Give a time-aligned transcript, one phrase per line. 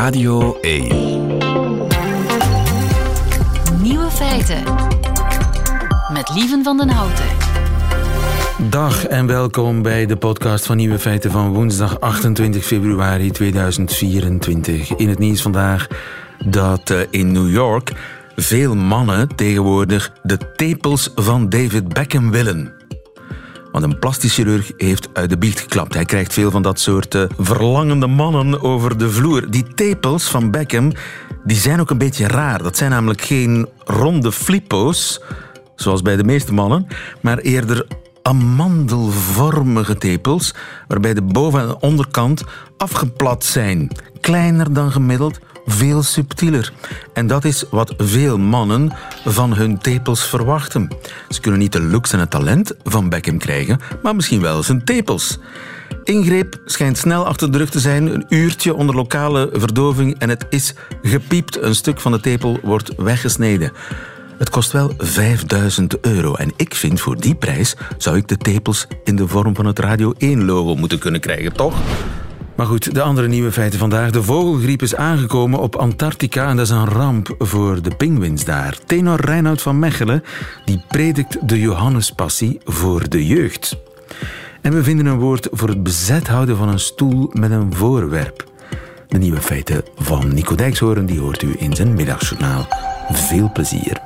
[0.00, 0.88] Radio 1.
[3.82, 4.62] Nieuwe feiten.
[6.12, 7.24] Met Lieven van den Houten.
[8.70, 14.94] Dag en welkom bij de podcast van Nieuwe Feiten van woensdag 28 februari 2024.
[14.96, 15.86] In het nieuws vandaag
[16.44, 17.92] dat eh, in New York
[18.36, 22.79] veel mannen tegenwoordig de tepels van David Beckham willen.
[23.72, 25.94] Want een plastisch chirurg heeft uit de biecht geklapt.
[25.94, 29.50] Hij krijgt veel van dat soort uh, verlangende mannen over de vloer.
[29.50, 30.92] Die tepels van Beckham
[31.44, 32.62] die zijn ook een beetje raar.
[32.62, 35.20] Dat zijn namelijk geen ronde flippo's,
[35.74, 36.86] zoals bij de meeste mannen,
[37.20, 37.86] maar eerder
[38.22, 40.54] amandelvormige tepels,
[40.88, 42.44] waarbij de boven- en onderkant
[42.76, 43.90] afgeplat zijn.
[44.20, 45.38] Kleiner dan gemiddeld,
[45.70, 46.72] veel subtieler.
[47.12, 48.92] En dat is wat veel mannen
[49.24, 50.88] van hun tepels verwachten.
[51.28, 54.84] Ze kunnen niet de looks en het talent van Beckham krijgen, maar misschien wel zijn
[54.84, 55.38] tepels.
[56.04, 58.06] Ingreep schijnt snel achter de rug te zijn.
[58.14, 61.62] Een uurtje onder lokale verdoving en het is gepiept.
[61.62, 63.72] Een stuk van de tepel wordt weggesneden.
[64.38, 66.34] Het kost wel 5000 euro.
[66.34, 69.78] En ik vind voor die prijs zou ik de tepels in de vorm van het
[69.78, 71.74] Radio 1-logo moeten kunnen krijgen, toch?
[72.60, 74.10] Maar goed, de andere nieuwe feiten vandaag.
[74.10, 78.78] De vogelgriep is aangekomen op Antarctica en dat is een ramp voor de pinguïns daar.
[78.86, 80.24] Tenor Reinoud van Mechelen
[80.64, 83.76] die predikt de Johannespassie voor de jeugd.
[84.60, 88.44] En we vinden een woord voor het bezet houden van een stoel met een voorwerp.
[89.08, 92.66] De nieuwe feiten van Nico Dijkshoorn die hoort u in zijn middagjournaal.
[93.12, 94.00] Veel plezier.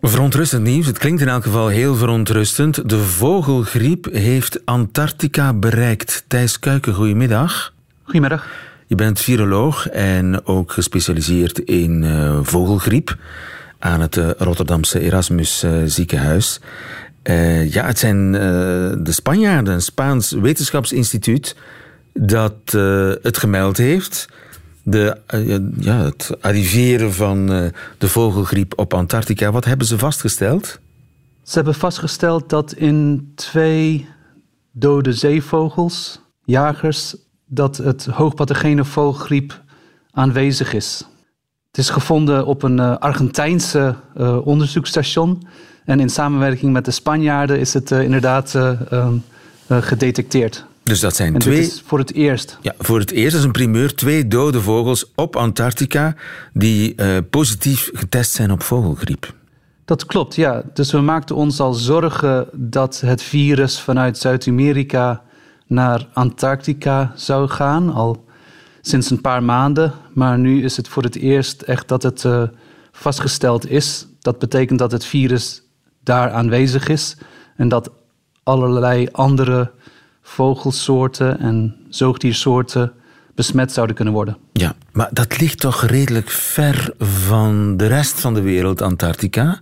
[0.00, 0.86] Verontrustend nieuws.
[0.86, 2.88] Het klinkt in elk geval heel verontrustend.
[2.88, 6.24] De vogelgriep heeft Antarctica bereikt.
[6.26, 7.72] Thijs Kuiken, goedemiddag.
[8.02, 8.46] Goedemiddag.
[8.86, 13.16] Je bent viroloog en ook gespecialiseerd in uh, vogelgriep
[13.78, 16.60] aan het uh, Rotterdamse Erasmus uh, ziekenhuis.
[17.68, 21.56] ja, het zijn de Spanjaarden, een Spaans wetenschapsinstituut,
[22.12, 22.72] dat
[23.22, 24.28] het gemeld heeft.
[24.90, 25.20] De,
[25.78, 27.46] ja, het arriveren van
[27.98, 29.50] de vogelgriep op Antarctica.
[29.50, 30.78] Wat hebben ze vastgesteld?
[31.42, 34.08] Ze hebben vastgesteld dat in twee
[34.72, 37.16] dode zeevogels, jagers,
[37.46, 39.62] dat het hoogpathogene vogelgriep
[40.10, 41.08] aanwezig is.
[41.66, 45.46] Het is gevonden op een uh, Argentijnse uh, onderzoeksstation.
[45.84, 48.58] En in samenwerking met de Spanjaarden is het inderdaad
[49.68, 50.66] gedetecteerd.
[50.88, 51.60] Dus dat zijn en twee.
[51.60, 52.58] Dit is voor het eerst.
[52.60, 56.14] Ja, voor het eerst is een primeur twee dode vogels op Antarctica
[56.52, 59.36] die positief getest zijn op vogelgriep.
[59.84, 60.62] Dat klopt, ja.
[60.74, 65.22] Dus we maakten ons al zorgen dat het virus vanuit Zuid-Amerika
[65.66, 68.24] naar Antarctica zou gaan, al
[68.80, 69.92] sinds een paar maanden.
[70.14, 72.42] Maar nu is het voor het eerst echt dat het uh,
[72.92, 74.06] vastgesteld is.
[74.20, 75.62] Dat betekent dat het virus
[76.02, 77.16] daar aanwezig is
[77.56, 77.90] en dat
[78.42, 79.70] allerlei andere
[80.28, 82.92] vogelsoorten en zoogdiersoorten
[83.34, 84.36] besmet zouden kunnen worden.
[84.52, 89.60] Ja, maar dat ligt toch redelijk ver van de rest van de wereld, Antarctica?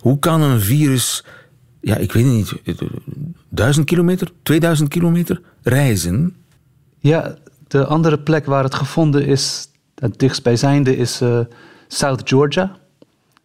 [0.00, 1.24] Hoe kan een virus
[1.80, 2.52] ja, ik weet niet,
[3.48, 6.36] duizend kilometer, 2000 kilometer reizen?
[6.98, 7.34] Ja,
[7.68, 11.40] de andere plek waar het gevonden is, het dichtstbijzijnde, is uh,
[11.88, 12.76] South Georgia.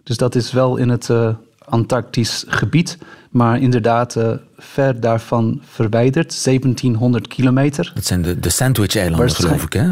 [0.03, 1.29] Dus dat is wel in het uh,
[1.65, 2.97] Antarctisch gebied,
[3.31, 7.91] maar inderdaad uh, ver daarvan verwijderd, 1700 kilometer.
[7.95, 9.91] Dat zijn de, de Sandwich-eilanden, geloof ik, hè?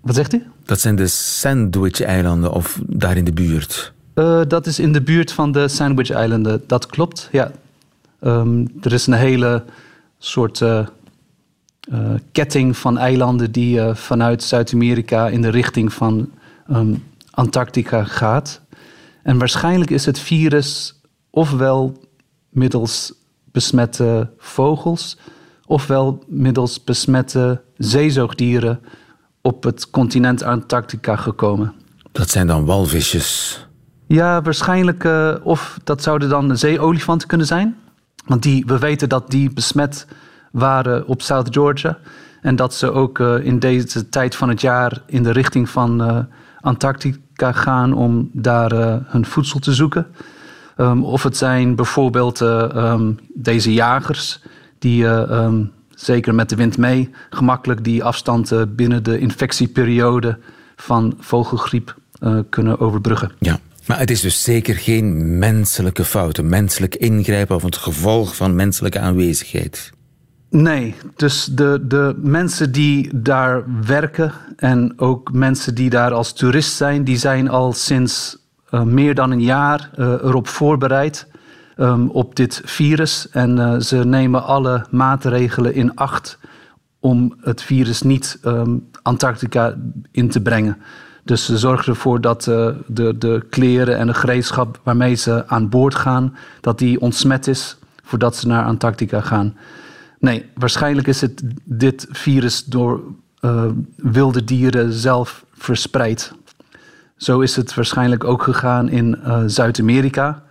[0.00, 0.42] Wat zegt u?
[0.64, 3.92] Dat zijn de Sandwich-eilanden, of daar in de buurt.
[4.14, 7.50] Uh, dat is in de buurt van de Sandwich-eilanden, dat klopt, ja.
[8.20, 9.64] Um, er is een hele
[10.18, 10.86] soort uh,
[11.92, 16.30] uh, ketting van eilanden die vanuit Zuid-Amerika in de richting van
[16.70, 18.60] um, Antarctica gaat.
[19.22, 21.00] En waarschijnlijk is het virus
[21.30, 22.05] ofwel
[22.56, 23.12] middels
[23.52, 25.18] besmette vogels,
[25.66, 28.80] ofwel middels besmette zeezoogdieren
[29.42, 31.72] op het continent Antarctica gekomen.
[32.12, 33.60] Dat zijn dan walvisjes?
[34.06, 35.04] Ja, waarschijnlijk.
[35.04, 37.76] Uh, of dat zouden dan zeeolifanten kunnen zijn.
[38.26, 40.06] Want die, we weten dat die besmet
[40.52, 41.98] waren op South Georgia.
[42.42, 46.02] En dat ze ook uh, in deze tijd van het jaar in de richting van
[46.02, 46.18] uh,
[46.60, 48.72] Antarctica gaan om daar
[49.06, 50.06] hun voedsel te zoeken.
[50.76, 54.40] Um, of het zijn bijvoorbeeld um, deze jagers
[54.78, 60.38] die um, zeker met de wind mee gemakkelijk die afstand binnen de infectieperiode
[60.76, 61.96] van vogelgriep
[62.50, 63.32] kunnen overbruggen.
[63.38, 63.58] Ja.
[63.86, 68.54] Maar het is dus zeker geen menselijke fout, een menselijk ingrijpen of het gevolg van
[68.54, 69.92] menselijke aanwezigheid.
[70.50, 76.72] Nee, dus de, de mensen die daar werken en ook mensen die daar als toerist
[76.72, 78.38] zijn, die zijn al sinds
[78.84, 81.26] meer dan een jaar uh, erop voorbereid
[81.76, 83.28] um, op dit virus.
[83.30, 86.38] En uh, ze nemen alle maatregelen in acht
[87.00, 89.74] om het virus niet um, Antarctica
[90.10, 90.76] in te brengen.
[91.24, 95.94] Dus ze zorgen ervoor dat de, de kleren en de gereedschap waarmee ze aan boord
[95.94, 99.56] gaan, dat die ontsmet is voordat ze naar Antarctica gaan.
[100.18, 103.00] Nee, waarschijnlijk is het dit virus door
[103.96, 106.32] wilde dieren zelf verspreid.
[107.16, 110.42] Zo is het waarschijnlijk ook gegaan in uh, Zuid-Amerika,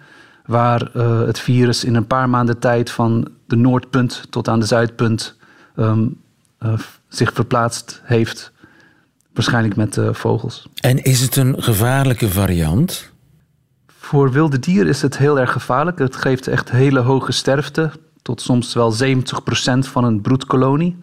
[0.46, 4.66] waar uh, het virus in een paar maanden tijd van de noordpunt tot aan de
[4.66, 5.38] zuidpunt
[5.76, 6.22] um,
[7.08, 8.52] zich verplaatst heeft.
[9.34, 10.70] Waarschijnlijk met vogels.
[10.76, 13.14] En is het een gevaarlijke variant?
[13.88, 16.00] Voor wilde dieren is het heel erg gevaarlijk.
[16.00, 17.92] Het geeft echt hele hoge sterfte,
[18.22, 19.08] tot soms wel 70%
[19.80, 20.98] van een broedkolonie.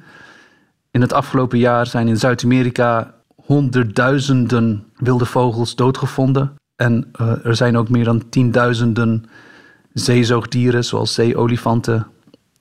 [0.91, 6.53] In het afgelopen jaar zijn in Zuid-Amerika honderdduizenden wilde vogels doodgevonden.
[6.77, 9.25] En uh, er zijn ook meer dan tienduizenden
[9.93, 12.07] zeezoogdieren, zoals zeeolifanten,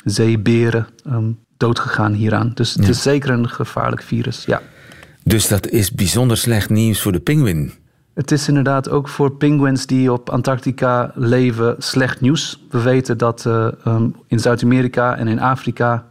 [0.03, 2.51] zeeberen, um, doodgegaan hieraan.
[2.53, 2.89] Dus het ja.
[2.89, 4.61] is zeker een gevaarlijk virus, ja.
[5.23, 7.73] Dus dat is bijzonder slecht nieuws voor de pinguïn.
[8.13, 12.63] Het is inderdaad ook voor pinguïns die op Antarctica leven slecht nieuws.
[12.69, 16.07] We weten dat uh, um, in Zuid-Amerika en in Afrika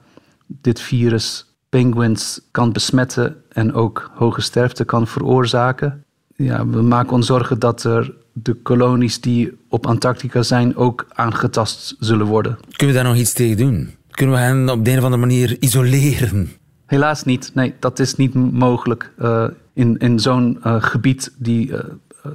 [0.46, 6.04] dit virus penguins kan besmetten en ook hoge sterfte kan veroorzaken.
[6.36, 11.96] Ja, we maken ons zorgen dat er de kolonies die op Antarctica zijn ook aangetast
[11.98, 12.58] zullen worden.
[12.76, 13.94] Kunnen we daar nog iets tegen doen?
[14.10, 16.50] Kunnen we hen op de een of andere manier isoleren?
[16.86, 17.50] Helaas niet.
[17.54, 19.12] Nee, dat is niet mogelijk.
[19.18, 19.44] Uh,
[19.74, 21.78] in in zo'n uh, gebied die uh,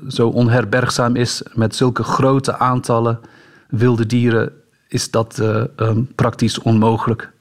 [0.08, 3.20] zo onherbergzaam is, met zulke grote aantallen
[3.70, 4.52] wilde dieren,
[4.88, 5.42] is dat
[5.78, 7.32] um, praktisch onmogelijk.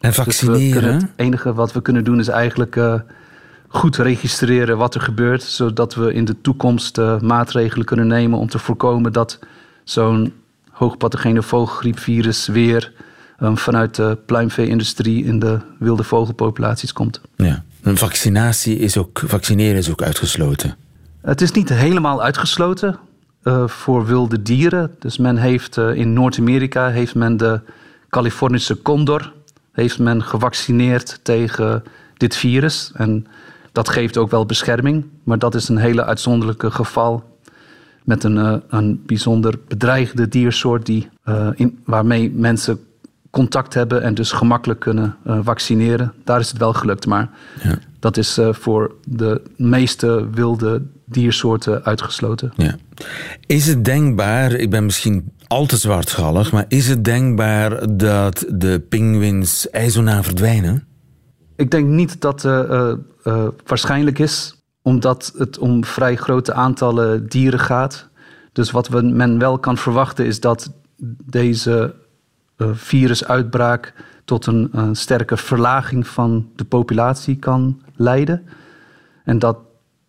[0.00, 0.92] En vaccineren?
[0.92, 2.94] Dus het enige wat we kunnen doen is eigenlijk uh,
[3.68, 8.48] goed registreren wat er gebeurt, zodat we in de toekomst uh, maatregelen kunnen nemen om
[8.48, 9.38] te voorkomen dat
[9.84, 10.32] zo'n
[10.70, 12.92] hoogpathogene vogelgriepvirus weer
[13.42, 17.20] um, vanuit de pluimvee-industrie in de wilde vogelpopulaties komt.
[17.36, 20.76] Ja, een vaccinatie is ook, vaccineren is ook uitgesloten.
[21.20, 22.98] Het is niet helemaal uitgesloten
[23.44, 24.94] uh, voor wilde dieren.
[24.98, 27.60] Dus men heeft in Noord-Amerika heeft men de
[28.10, 29.32] Californische condor
[29.80, 31.82] heeft men gevaccineerd tegen
[32.16, 32.92] dit virus.
[32.94, 33.26] En
[33.72, 37.38] dat geeft ook wel bescherming, maar dat is een hele uitzonderlijke geval
[38.04, 42.80] met een, uh, een bijzonder bedreigde diersoort die, uh, in, waarmee mensen
[43.30, 46.12] contact hebben en dus gemakkelijk kunnen uh, vaccineren.
[46.24, 47.30] Daar is het wel gelukt, maar
[47.62, 47.78] ja.
[47.98, 52.52] dat is voor de meeste wilde diersoorten uitgesloten.
[52.56, 52.76] Ja.
[53.46, 58.80] Is het denkbaar, ik ben misschien al te zwartgallig, maar is het denkbaar dat de
[58.88, 60.86] pinguïns ijzona verdwijnen?
[61.56, 62.92] Ik denk niet dat het uh, uh,
[63.24, 68.08] uh, waarschijnlijk is, omdat het om vrij grote aantallen dieren gaat.
[68.52, 70.72] Dus wat we, men wel kan verwachten is dat
[71.24, 71.94] deze
[72.56, 73.94] virusuitbraak
[74.24, 78.46] tot een sterke verlaging van de populatie kan leiden.
[79.24, 79.58] En dat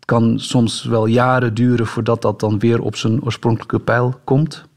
[0.05, 4.69] kan soms wel jaren duren voordat dat dan weer op zijn oorspronkelijke pijl komt.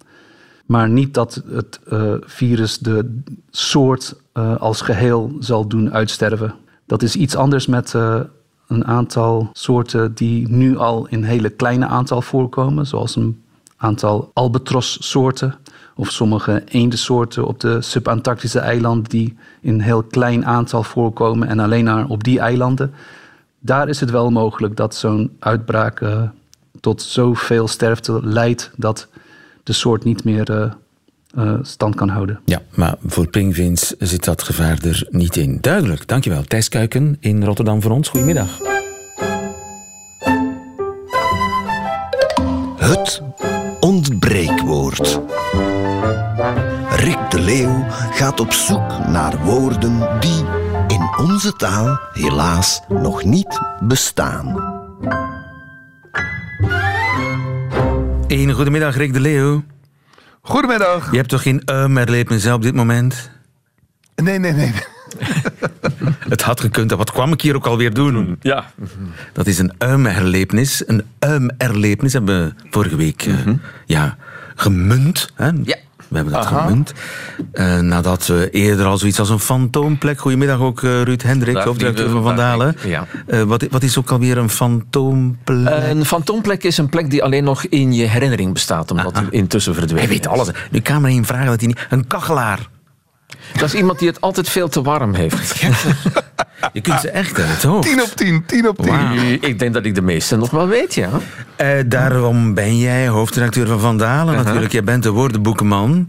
[0.66, 6.55] Maar niet dat het uh, virus de soort uh, als geheel zal doen uitsterven.
[6.87, 8.20] Dat is iets anders met uh,
[8.68, 13.42] een aantal soorten die nu al in hele kleine aantal voorkomen, zoals een
[13.76, 15.54] aantal albatros-soorten
[15.97, 21.85] of sommige eendensoorten op de subantarctische eilanden die in heel klein aantal voorkomen en alleen
[21.85, 22.94] maar op die eilanden.
[23.59, 26.02] Daar is het wel mogelijk dat zo'n uitbraak
[26.80, 29.09] tot zoveel sterfte leidt dat
[29.64, 30.73] de soort niet meer uh,
[31.38, 32.40] uh, stand kan houden.
[32.44, 35.59] Ja, maar voor pingvins zit dat gevaar er niet in.
[35.61, 36.44] Duidelijk, dankjewel.
[36.44, 38.09] Thijs Kuiken in Rotterdam voor ons.
[38.09, 38.59] Goedemiddag.
[42.76, 43.23] Het
[43.80, 45.21] ontbreekwoord.
[46.97, 50.44] Rick de Leeuw gaat op zoek naar woorden die
[50.88, 54.74] in onze taal helaas nog niet bestaan.
[58.26, 59.64] Een goedemiddag, Rick de Leeuw.
[60.40, 61.11] Goedemiddag.
[61.11, 63.31] Je hebt toch geen uimerlepnis op dit moment?
[64.14, 64.73] Nee, nee, nee.
[66.35, 66.90] Het had gekund.
[66.90, 68.37] Wat kwam ik hier ook alweer doen?
[68.40, 68.64] Ja.
[69.33, 70.83] Dat is een uimerlepnis.
[70.87, 73.37] Een uimerlepnis hebben we vorige week uh,
[73.87, 74.16] ja,
[74.54, 75.33] gemunt.
[75.35, 75.50] Hè?
[75.62, 75.76] Ja.
[76.14, 76.62] We hebben dat Aha.
[76.62, 76.92] gemunt.
[77.52, 80.21] Uh, nadat we eerder al zoiets als een fantoomplek...
[80.21, 82.76] Goedemiddag ook uh, Ruud Hendrik, hoofddirecteur van Vandalen.
[82.87, 83.06] Ja.
[83.26, 85.90] Uh, wat, wat, is ook alweer een fantoomplek?
[85.90, 88.90] een fantoomplek is een plek die alleen nog in je herinnering bestaat.
[88.90, 90.49] Omdat die intussen verdwenen Hij weet alles.
[90.71, 91.87] Nu kan me één vragen dat hij niet...
[91.90, 92.68] Een kachelaar.
[93.52, 95.62] Dat is iemand die het altijd veel te warm heeft.
[96.73, 97.88] Je kunt ze echt uit het hoofd.
[97.88, 98.87] 10 op 10, 10 op 10.
[98.87, 99.14] Wauw.
[99.40, 101.09] Ik denk dat ik de meeste nog wel weet, ja.
[101.56, 104.73] Eh, daarom ben jij hoofdredacteur van Vandalen natuurlijk.
[104.73, 106.09] Jij bent de woordenboekenman.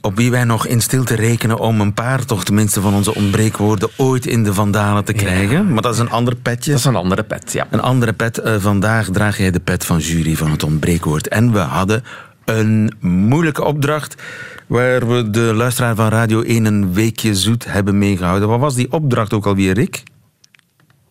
[0.00, 3.88] Op wie wij nog in stilte rekenen om een paar, toch tenminste van onze ontbreekwoorden,
[3.96, 5.72] ooit in de Vandalen te krijgen.
[5.72, 6.70] Maar dat is een ander petje.
[6.70, 7.66] Dat is een andere pet, ja.
[7.70, 8.38] Een andere pet.
[8.38, 11.28] Eh, vandaag draag jij de pet van jury van het ontbreekwoord.
[11.28, 12.04] En we hadden
[12.46, 14.22] een moeilijke opdracht
[14.66, 18.48] waar we de luisteraar van Radio 1 een weekje zoet hebben meegehouden.
[18.48, 20.02] Wat was die opdracht ook alweer, Rick?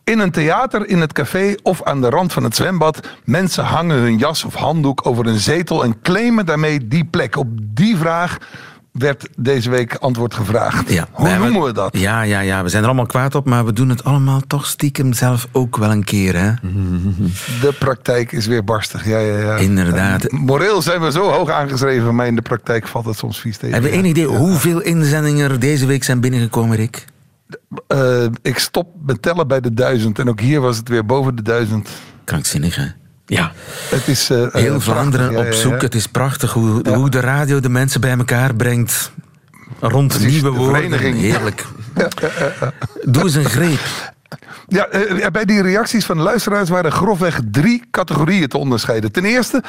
[0.04, 3.08] In een theater, in het café of aan de rand van het zwembad.
[3.24, 7.36] Mensen hangen hun jas of handdoek over een zetel en claimen daarmee die plek.
[7.36, 8.38] Op die vraag
[8.98, 10.92] werd deze week antwoord gevraagd.
[10.92, 11.98] Ja, Hoe wij- noemen we dat?
[11.98, 14.66] Ja, ja, ja, we zijn er allemaal kwaad op, maar we doen het allemaal toch
[14.66, 16.36] stiekem zelf ook wel een keer.
[16.36, 16.52] Hè?
[17.60, 19.06] De praktijk is weer barstig.
[19.06, 19.56] Ja, ja, ja.
[19.56, 20.24] Inderdaad.
[20.24, 23.56] En moreel zijn we zo hoog aangeschreven, maar in de praktijk valt het soms vies
[23.56, 23.72] tegen.
[23.72, 27.04] Hebben we één idee hoeveel inzendingen er deze week zijn binnengekomen, Rick?
[27.86, 31.36] Eh, ik stop met tellen bij de duizend en ook hier was het weer boven
[31.36, 31.88] de duizend.
[32.24, 32.86] Krankzinnig, hè?
[33.26, 33.52] Ja,
[33.90, 34.82] Het is eh, eh, Heel prachtig.
[34.82, 35.58] Vlaanderen Ja, ja, op ja.
[35.58, 35.80] zoek.
[35.80, 39.12] Het is prachtig hoe, de radio de mensen bij elkaar brengt.
[39.80, 40.74] Rond nieuwe de woorden.
[40.74, 41.20] vereniging.
[41.20, 41.64] Heerlijk.
[43.04, 43.80] Doe eens een greep.
[44.68, 49.12] Ja, eh, ja, bij die reacties van de luisteraars waren grofweg drie categorieën te onderscheiden.
[49.12, 49.62] Ten eerste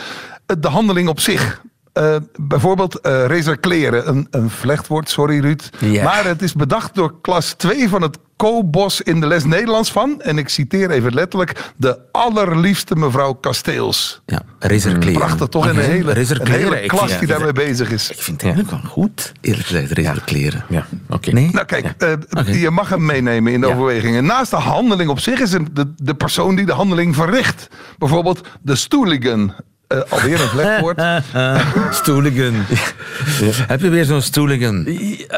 [0.46, 1.62] eh, de handeling op zich.
[1.94, 5.70] Eh, bijvoorbeeld eh razor kleren, een, een vlechtwoord, sorry Ruud.
[5.80, 6.04] Ja.
[6.04, 10.22] Maar het is bedacht door klas 2 van het Co-bos in de les Nederlands van,
[10.22, 14.22] en ik citeer even letterlijk, de allerliefste mevrouw Kasteels.
[14.26, 15.14] Ja, reserkleren.
[15.14, 15.66] Prachtig toch?
[15.68, 15.90] En Oké, een
[16.52, 18.10] hele, een klas die daarmee bezig is.
[18.12, 20.66] Ik vind het eigenlijk wel goed, eerlijk gezegd, reserkleren.
[20.70, 21.32] ja oké.
[21.32, 21.50] Nee?
[21.52, 23.74] Nou kijk, eh, je mag hem meenemen in de Ja.
[23.74, 24.26] overwegingen.
[24.26, 27.68] Naast de handeling op zich is het de, de persoon die de handeling verricht.
[27.98, 29.54] Bijvoorbeeld de stoeligen.
[29.88, 31.02] Eh, alweer een vlechtwoord.
[32.02, 32.54] Stoeligen.
[33.68, 34.88] Heb je weer zo'n stoeligen?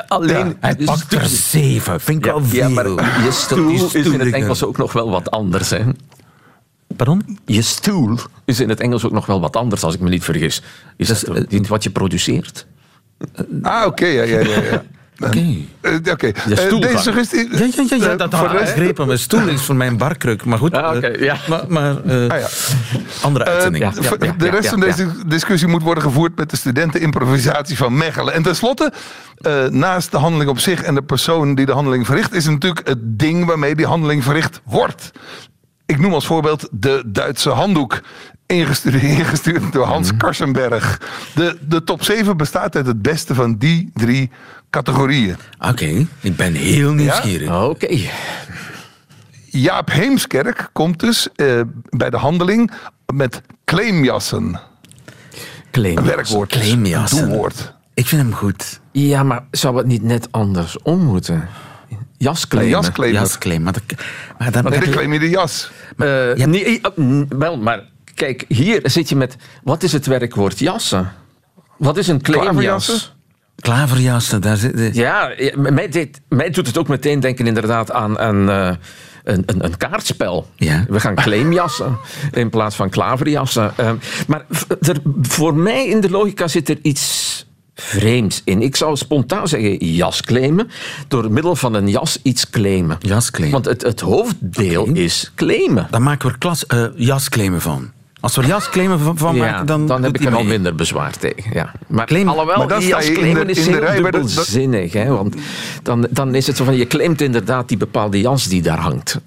[0.08, 2.00] Alleen, Hij pakt er zeven.
[2.00, 2.60] Vind ik ja, wel veel.
[2.60, 2.88] ja, maar
[3.24, 4.34] je stoel Die is in het.
[4.34, 5.80] Engels ook nog wel wat anders, hè.
[6.96, 7.40] Pardon?
[7.46, 10.24] Je stoel is in het Engels ook nog wel wat anders, als ik me niet
[10.24, 10.62] vergis.
[10.98, 12.66] Is Dat eh, niet wat je produceert?
[13.62, 14.06] Ah, oké.
[14.06, 14.84] ja, ja, ja, ja.
[15.26, 15.56] Oké.
[15.82, 16.82] Eh, Oké, Je Eh, stoelgang.
[16.82, 17.40] deze suggestie...
[17.52, 19.06] Ja, ja, ja, ja eh, dat voor had de ik.
[19.06, 20.46] Mijn stoel is voor mijn barkruk.
[20.46, 21.38] Maar goed, Ah, oké, eh, ja.
[21.48, 22.48] maar, maar eh, Ah, ja.
[23.22, 23.84] andere Eh, uitzending.
[23.84, 23.92] ja.
[24.38, 24.86] de rest ja, van ja.
[24.86, 28.34] deze discussie moet worden gevoerd met de studentenimprovisatie van Mechelen.
[28.34, 28.92] En tenslotte,
[29.38, 32.88] eh, naast de handeling op zich en de persoon die de handeling verricht, is natuurlijk
[32.88, 35.12] het ding waarmee die handeling verricht wordt.
[35.86, 38.00] Ik noem als voorbeeld de Duitse handdoek.
[38.60, 41.02] Ingestuurd, ingestuurd door Hans Karsenberg.
[41.36, 44.32] De, de top 7 bestaat uit het beste van die drie
[44.70, 45.36] categorieën.
[45.60, 47.64] Oké, ik ben heel nieuwsgierig.
[47.64, 47.98] Oké.
[49.46, 52.72] Jaap Heemskerk komt dus eh, bij de handeling
[53.14, 54.60] met claimjassen.
[55.72, 56.50] Een werkwoord.
[56.52, 57.24] Claimjassen.
[57.24, 57.74] Een doelwoord.
[57.94, 58.80] Ik vind hem goed.
[58.92, 61.48] Ja, maar zou het niet net andersom moeten?
[62.18, 62.74] Jas Een claimen.
[62.74, 63.22] jasclaimer.
[63.22, 63.62] Jasclaim.
[63.62, 63.84] Maar, dat,
[64.38, 65.72] maar dan, Nee, dan claim je de jas.
[65.98, 66.46] Eh, Ja.
[66.46, 67.84] nee, eh, mm, wel, maar
[68.20, 69.36] kijk, hier zit je met...
[69.64, 71.12] Wat is het werkwoord jassen?
[71.78, 73.14] Wat is een claimjas?
[73.56, 74.42] Klaverjassen?
[74.42, 74.78] daar zit...
[74.78, 78.76] de- Ja, mij, deed, mij doet het ook meteen denken inderdaad aan een, eh,
[79.24, 80.48] een, een, een kaartspel.
[80.56, 80.86] Ja.
[80.90, 81.98] We gaan claimjassen
[82.32, 83.72] in plaats van klaverjassen.
[83.78, 83.92] Eh,
[84.28, 84.46] maar
[84.82, 87.28] er, voor mij in de logica zit er iets
[87.76, 88.62] vreemds in.
[88.62, 90.70] Ik zou spontaan zeggen jas claimen,
[91.08, 92.98] door middel van een jas iets claimen.
[93.00, 93.52] Jasclaim.
[93.52, 95.88] Want het, het hoofddeel is claimen.
[95.92, 97.92] Dan maken we er klas, eh, jasclaimen van.
[98.20, 100.76] Als we er jasclaimen van, van Ja, maken, dan, dan, heb ik er al minder
[100.76, 101.52] bezwaar tegen.
[101.54, 101.72] Ja.
[101.88, 104.94] Maar Claim- alhoewel, Maar dan de- claimen is in de heel dubbelzinnig.
[104.94, 105.06] Hè?
[105.08, 105.36] Want
[105.84, 109.20] dan, dan is het zo van, je claimt inderdaad die bepaalde jas die daar hangt.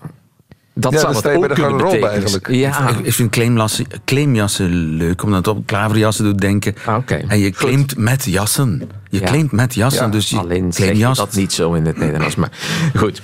[0.74, 2.10] Dat Ja, zou het ook kunnen betekenen.
[2.10, 2.48] eigenlijk.
[2.50, 6.74] Ja, Ik, ik vind claimjassen, claimjassen leuk, omdat het op klaverjassen doet denken.
[6.84, 7.14] Ah, oké.
[7.28, 7.56] En je Goed.
[7.56, 8.82] claimt met jassen.
[9.12, 9.26] Je Ja.
[9.26, 10.10] claimt met jassen, Ja.
[10.10, 11.18] dus je alleen zeg je claimjast.
[11.20, 12.34] dat niet zo in het Nederlands.
[12.34, 12.50] Maar
[12.96, 13.22] goed.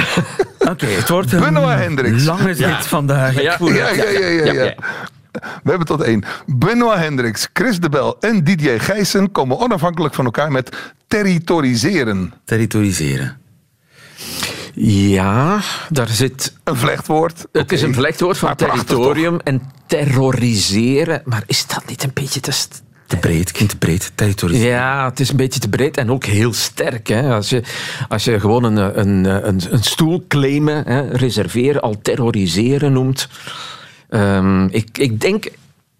[0.70, 2.24] Oké, het wordt een Benoit Hendricks.
[2.24, 3.32] lange zit vandaag.
[3.36, 3.56] Ik Ja.
[3.56, 3.76] voel het.
[3.76, 4.62] Ja, ja, ja, ja, Ja, ja.
[4.64, 4.74] ja.
[5.32, 6.24] We hebben tot één.
[6.46, 12.32] Benoit Hendricks, Chris de Bel en Didier Gijssen komen onafhankelijk van elkaar met territoriseren.
[12.44, 13.36] Territoriseren.
[14.74, 16.52] Ja, daar zit...
[16.64, 17.44] Een vlechtwoord.
[17.52, 21.22] Het is een vlechtwoord van Maar territorium en terroriseren.
[21.24, 22.50] Maar is dat niet een beetje te...
[22.50, 24.12] st- Te breed, kind te breed.
[24.14, 24.68] Territoriseren.
[24.70, 27.06] Ja, het is een beetje te breed en ook heel sterk.
[27.08, 27.34] Hè?
[27.34, 27.62] Als, je,
[28.08, 33.28] als je gewoon een, een, een, een stoel claimen, hè, reserveren, al terroriseren noemt.
[34.08, 35.48] Ehm, ik, ik denk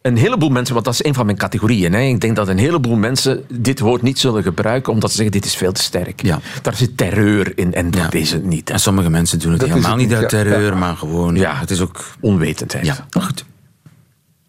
[0.03, 1.93] een heleboel mensen, want dat is een van mijn categorieën.
[1.93, 5.35] Hè, ik denk dat een heleboel mensen dit woord niet zullen gebruiken omdat ze zeggen
[5.35, 6.23] dit is veel te sterk.
[6.23, 6.41] Ja.
[6.63, 8.19] Daar zit terreur in en dat Ja.
[8.19, 8.69] is het niet.
[8.69, 8.75] hè.
[8.75, 10.43] En sommige mensen doen het Dat helemaal het niet uit ja.
[10.43, 11.35] terreur, maar gewoon...
[11.35, 11.55] Ja.
[11.57, 12.05] Het is ook...
[12.21, 12.87] Onwetendheid.
[12.87, 13.45] Ja, goed.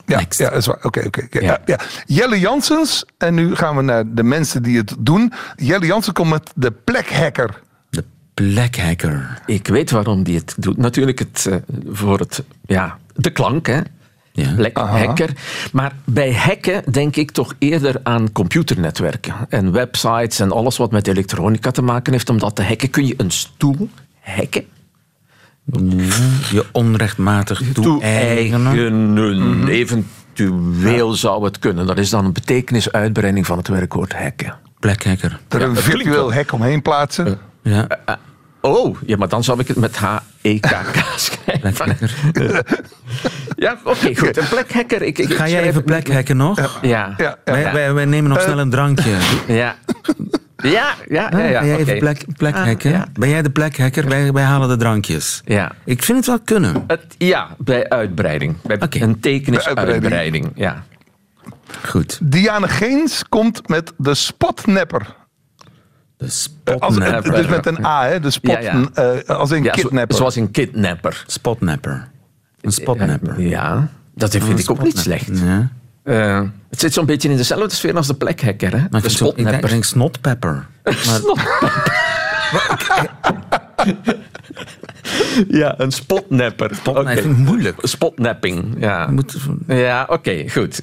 [0.09, 0.39] Ja, Next.
[0.39, 0.79] ja, dat is waar.
[0.83, 1.21] Oké, oké.
[1.23, 1.39] oké.
[1.39, 1.45] Ja.
[1.45, 1.59] Ja.
[1.65, 5.33] Ja, Jelle Janssens, en nu gaan we naar de mensen die het doen.
[5.55, 7.61] Jelle Jansen komt met de plekhacker.
[7.89, 9.41] De Black Hacker.
[9.45, 10.77] Ik weet waarom die het doet.
[10.77, 11.55] Natuurlijk het, eh,
[11.87, 13.79] voor het, ja, de klank, hè.
[14.31, 14.53] Ja.
[14.57, 15.29] Lekker hacker.
[15.71, 21.07] Maar bij hacken denk ik toch eerder aan computernetwerken en websites en alles wat met
[21.07, 22.29] elektronica te maken heeft.
[22.29, 23.89] Omdat te hacken kun je een stoel
[24.19, 24.65] hacken.
[26.51, 28.71] Je onrechtmatig toe-eigenen.
[28.75, 29.67] Toe-eigenen.
[29.67, 31.85] Eventueel zou het kunnen.
[31.87, 34.53] Dat is dan een betekenisuitbreiding van het werkwoord hacken.
[34.79, 35.39] Black Hacker.
[35.49, 37.39] Er Ja, een virtueel hek omheen plaatsen.
[37.63, 37.87] Ja,
[38.61, 41.73] Oh, ja, maar dan zou ik het met H-E-K-K schrijven.
[41.73, 42.63] Black Hacker.
[43.55, 44.37] Ja, oké, goed.
[44.37, 45.01] Een plekhacker.
[45.01, 46.79] Ik, ik, Ga jij even het Black met- Hacken nog?
[46.81, 46.81] Ja.
[46.81, 47.37] Ja, ja.
[47.45, 49.15] Wij, wij, wij nemen nog snel een drankje.
[49.47, 49.75] Ja.
[50.61, 51.39] Ja, ja, ja.
[51.43, 51.99] ja, Ga jij even.
[51.99, 52.91] Black, black Ah, Hacken?
[52.91, 53.05] ja.
[53.19, 54.07] Ben jij de Black Hacker?
[54.09, 55.41] Wij, wij halen de drankjes.
[55.45, 55.71] Ja.
[55.85, 56.83] Ik vind het wel kunnen.
[56.87, 58.61] Het, ja, bij uitbreiding.
[58.61, 58.99] Bij Oké.
[58.99, 60.01] Een tekenisuitbreiding.
[60.09, 60.51] Bij uitbreiding.
[60.55, 60.83] Ja.
[61.85, 62.19] Goed.
[62.23, 65.15] Diane Geens komt met de spotnapper.
[66.17, 67.31] De Als, spotnapper.
[67.31, 68.19] dus met een A, hè?
[68.19, 68.83] De spot, Ja, ja.
[68.93, 70.17] eh, als een kidnapper.
[70.17, 71.23] zoals een kidnapper.
[71.27, 72.07] Spotnapper.
[72.61, 73.41] Een spotnapper.
[73.41, 75.29] Ja, dat vind ik ook niet slecht.
[75.43, 75.69] Ja.
[76.09, 78.85] Eh, het zit zo'n beetje in dezelfde sfeer als de plekhacker, hè?
[78.89, 80.67] Maar de ik denk snotpepper.
[80.83, 80.93] Maar
[85.47, 86.75] Ja, een spotnapper.
[86.75, 87.77] Spotnapper ik moeilijk.
[87.81, 89.07] Spotnapping, ja.
[89.07, 89.35] moet,
[89.67, 90.81] Ja, oké, goed.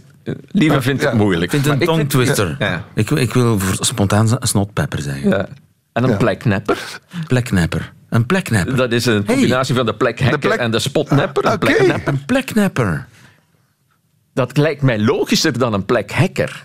[0.50, 1.16] Lieve vindt het Ja.
[1.18, 1.44] moeilijk.
[1.44, 2.56] ik vind het Maar een tongtwister.
[2.58, 2.84] Ja.
[2.94, 5.28] Ik, ik wil spontaan een snotpepper zeggen.
[5.30, 5.48] Ja.
[5.92, 6.16] En een Ja.
[6.16, 6.78] pleknapper.
[7.26, 7.92] Pleknapper.
[8.08, 8.76] Een pleknapper.
[8.76, 11.44] Dat is een combinatie van de plekhacker De plek- en de spotnapper.
[11.44, 11.66] Een Oké.
[11.66, 12.12] pleknapper.
[12.12, 13.06] Een pleknapper.
[14.36, 16.64] Dat lijkt mij logischer dan een plekhacker.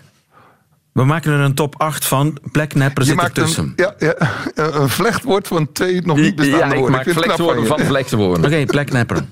[0.92, 2.38] We maken er een top 8 van.
[2.52, 3.64] Pleknapper Je zit maakt ertussen.
[3.64, 4.14] een, ja, ja,
[4.54, 6.90] een vlechtwoord van twee nog niet bestaande ja, ik woorden.
[6.96, 7.84] maak vlechtwoorden van van je.
[7.84, 8.44] vlechtwoorden.
[8.44, 9.24] Oké, pleknapper.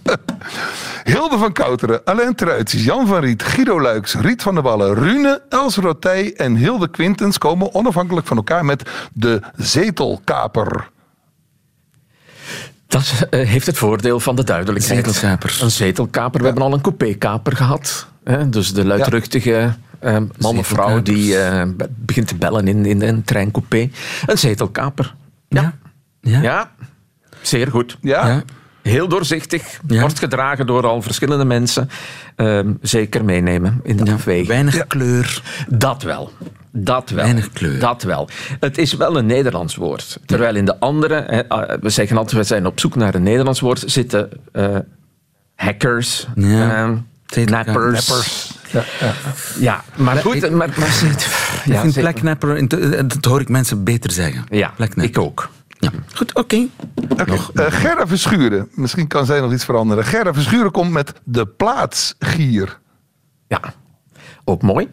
[1.12, 5.42] Hilde van Kouteren, Alain Truitjes, Jan van Riet, Guido Luiks, Riet van der Wallen, Rune,
[5.48, 10.88] Els Rotij en Hilde Quintens komen onafhankelijk van elkaar met de zetelkaper.
[12.86, 15.04] Dat eh, heeft het voordeel van de duidelijkheid.
[15.04, 15.58] Zetelkaper.
[15.60, 16.40] Een zetelkaper.
[16.40, 18.08] We hebben al een coupékaper gehad.
[18.24, 18.48] Hè?
[18.48, 23.02] Dus de luidruchtige eh, man of vrouw die eh, be- begint te bellen in, in
[23.02, 23.90] een treincoupé.
[24.26, 25.14] Een zetelkaper.
[25.48, 25.74] Ja.
[26.20, 26.42] Ja.
[26.42, 26.70] ja.
[27.40, 27.98] Zeer goed.
[28.00, 28.26] Ja?
[28.28, 28.42] Ja.
[28.82, 29.80] Heel doorzichtig.
[29.86, 30.00] Ja.
[30.00, 31.88] Wordt gedragen door al verschillende mensen.
[32.36, 34.46] Ehm, zeker meenemen in de Ja, afweging.
[34.48, 35.42] Weinig kleur.
[35.68, 36.32] Dat wel.
[36.72, 37.22] Dat wel.
[37.24, 37.78] Weinig kleur.
[37.78, 38.28] Dat wel.
[38.60, 40.18] Het is wel een Nederlands woord.
[40.26, 43.60] Terwijl in de andere, eh, we zeggen altijd, we zijn op zoek naar een Nederlands
[43.60, 44.76] woord, zitten eh,
[45.54, 47.02] hackers, Ja.
[47.36, 48.08] Nappers.
[48.08, 48.58] Nappers.
[48.70, 49.14] Ja, ja.
[49.58, 50.34] Ja, maar goed.
[50.34, 51.26] ik- maar, maar, ik
[51.64, 52.10] ja, vind zeker.
[52.10, 54.44] pleknapper, in te- dat hoor ik mensen beter zeggen.
[54.48, 55.48] Ja, ik ook.
[55.78, 55.90] Ja.
[56.14, 56.66] Goed, oké.
[57.08, 60.04] Oké, eh, Gerda Verschuren, misschien kan zij nog iets veranderen.
[60.04, 62.78] Gerda Verschuren komt met de plaatsgier.
[63.48, 63.60] Ja,
[64.44, 64.88] ook mooi.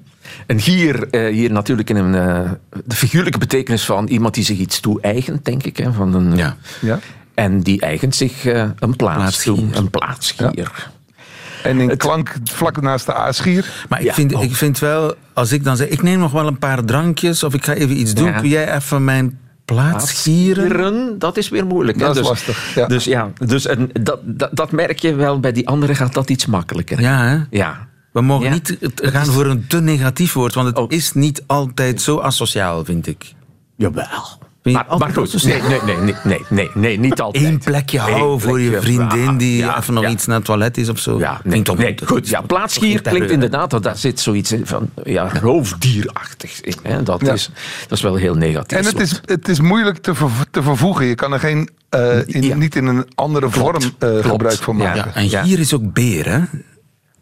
[0.47, 2.51] Een gier, eh, hier natuurlijk in een, eh,
[2.85, 5.77] de figuurlijke betekenis van iemand die zich iets toe-eigent, denk ik.
[5.77, 6.55] Hè, van een, Ja.
[6.81, 6.99] Ja?
[7.33, 9.65] En die eigent zich eh, een plaats toe.
[9.71, 10.89] Een plaatsgier.
[11.63, 13.85] En in klank vlak naast de A-schier.
[13.89, 16.47] Maar ik, Ja, vind, ik vind wel, als ik dan zeg, ik neem nog wel
[16.47, 18.39] een paar drankjes of ik ga even iets doen, Ja.
[18.39, 20.63] kun jij even mijn plaats gieren?
[20.69, 21.97] Gieren, dat is weer moeilijk.
[21.99, 22.05] hè.
[22.05, 22.87] Dat is dus, lastig, ja.
[22.87, 25.39] Dus ja, dus en dat, dat, dat merk je wel.
[25.39, 27.01] Bij die anderen gaat dat iets makkelijker.
[27.01, 27.39] Ja, hè?
[27.57, 27.87] Ja.
[28.11, 28.53] We mogen Ja.
[28.53, 30.91] niet het- gaan voor een te negatief woord, want het Oh.
[30.91, 33.33] is niet altijd zo asociaal, vind ik.
[33.75, 34.39] Jawel.
[34.67, 37.43] Je Maar, maar goed, zo nee, nee, nee, nee, nee, nee, nee, niet altijd.
[37.43, 40.09] Eén plekje Eén houden voor je vriendin ja, die ja, even nog ja.
[40.09, 41.19] iets naar het toilet is of zo.
[41.19, 42.07] Ja, nee, Klinkt toch nee, goed.
[42.07, 42.29] goed.
[42.29, 46.73] Ja, plaatsgier klinkt inderdaad, want daar zit zoiets in van ja, roofdierachtig in.
[46.83, 47.03] Hè.
[47.03, 47.33] Dat, Ja.
[47.33, 47.49] is,
[47.87, 48.77] dat is wel heel negatief.
[48.77, 51.05] En het is, het is moeilijk te, ver- te vervoegen.
[51.05, 52.55] Je kan er geen, eh, in, Ja.
[52.55, 54.83] niet in een andere Klopt, vorm eh, gebruik van Ja.
[54.83, 55.11] maken.
[55.13, 55.43] Ja, en Ja.
[55.43, 56.39] hier is ook beer, hè?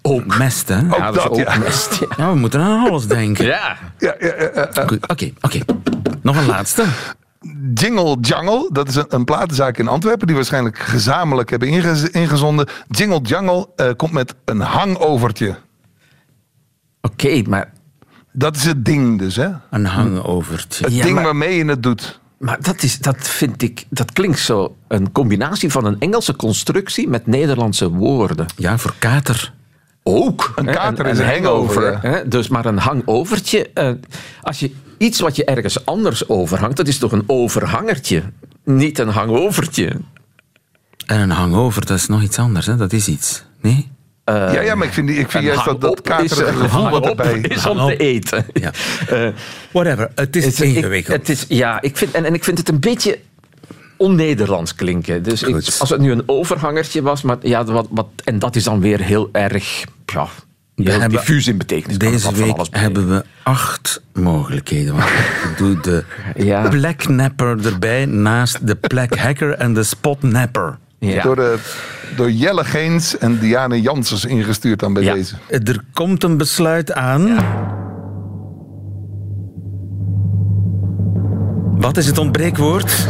[0.02, 0.38] ook.
[0.38, 0.76] Mest, hè?
[0.76, 1.58] Ja, Ook dat is dat, ook ja.
[1.58, 1.96] mest.
[2.00, 2.08] Ja.
[2.18, 3.46] Ja, we moeten aan alles denken.
[3.46, 3.78] ja.
[3.98, 4.84] Ja, ja, ja, ja.
[5.08, 5.60] Oké, oké.
[6.22, 6.84] Nog een laatste.
[7.74, 12.68] Jingle Jangle, dat is een, een platenzaak in Antwerpen die waarschijnlijk gezamenlijk hebben ingez- ingezonden.
[12.88, 15.56] Jingle Jangle eh, komt met een hangovertje.
[17.02, 17.72] Oké, maar
[18.32, 19.48] Dat is het ding dus, hè?
[19.72, 20.84] Een hangovertje.
[20.86, 22.20] Het Ja, ding maar- waarmee je het doet.
[22.38, 27.08] Maar dat, is, dat vind ik, dat klinkt zo een combinatie van een Engelse constructie
[27.08, 28.46] met Nederlandse woorden.
[28.56, 29.54] Ja, voor kater.
[30.04, 30.52] Ook.
[30.56, 32.00] Een hè, kater is een hangover, ja.
[32.02, 33.70] hè, Dus maar een hangovertje.
[33.74, 33.92] eh,
[34.42, 38.24] als je iets wat je ergens anders overhangt, dat is toch een overhangertje,
[38.64, 39.96] niet een hangovertje.
[41.06, 42.76] En een hangover, dat is nog iets anders, hè?
[42.76, 43.44] Dat is iets.
[43.62, 43.94] Nee?
[44.26, 47.40] ja, ja, maar ik vind, ik vind juist dat, dat katerige eh, gevoel wat erbij...
[47.40, 48.46] is om te eten.
[48.54, 48.72] Ja.
[49.10, 49.28] Eh,
[49.72, 50.12] Whatever.
[50.16, 51.18] Het is het, ik, ingewikkeld.
[51.18, 53.20] het is, ja, ik vind, en, en ik vind het een beetje
[53.98, 55.24] on-Nederlands klinken.
[55.24, 58.64] Dus ik- als het nu een overhangertje was, maar ja, wat, wat, en dat is
[58.64, 60.28] dan weer heel erg ja,
[60.76, 61.98] Heel hebben- diffuus in betekenis.
[61.98, 64.94] Deze week hebben we acht mogelijkheden.
[64.96, 66.04] Want ik doe de
[66.36, 66.68] Ja.
[66.70, 70.78] pleknapper erbij naast de plekhacker en de spotnapper.
[71.00, 71.24] Ja.
[71.24, 71.58] Door, de,
[72.16, 75.14] door Jelle Geens en Diane Janssens ingestuurd dan bij Ja.
[75.14, 75.36] deze.
[75.50, 77.38] Er komt een besluit aan.
[81.78, 83.08] Wat is het ontbreekwoord?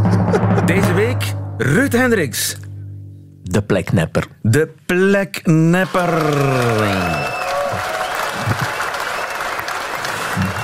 [0.66, 2.56] Deze week Ruud Hendricks.
[3.50, 4.24] De pleknapper.
[4.42, 6.22] De pleknapper.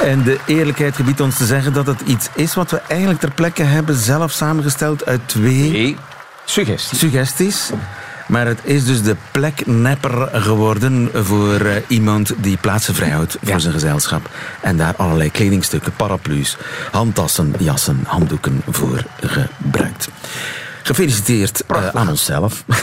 [0.00, 3.30] En de eerlijkheid gebiedt ons te zeggen dat het iets is wat we eigenlijk ter
[3.30, 5.96] plekke hebben zelf samengesteld uit twee Nee.
[6.44, 6.98] Suggestie.
[6.98, 7.70] suggesties.
[8.26, 13.58] Maar het is dus de pleknapper geworden voor eh, iemand die plaatsen vrijhoudt voor Ja.
[13.58, 14.30] zijn gezelschap.
[14.60, 16.56] En daar allerlei kledingstukken, paraplu's,
[16.90, 20.08] handtassen, jassen, handdoeken voor gebruikt.
[20.86, 22.64] Gefeliciteerd eh, aan onszelf.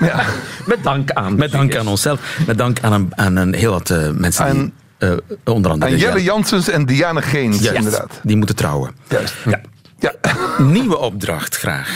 [0.00, 0.24] Ja.
[0.66, 1.36] Met dank aan.
[1.36, 2.38] Met dank aan onszelf.
[2.46, 4.60] Met dank aan een, aan een heel wat eh, mensen die...
[4.60, 5.10] Aan- eh,
[5.44, 5.90] onder andere...
[5.92, 8.20] Aan Jelle ja, Janssens en Diane Geens, juist, inderdaad.
[8.22, 8.90] Die moeten trouwen.
[9.08, 9.34] Juist.
[9.44, 9.60] Ja.
[9.98, 10.12] Ja.
[10.58, 11.88] Nieuwe opdracht graag.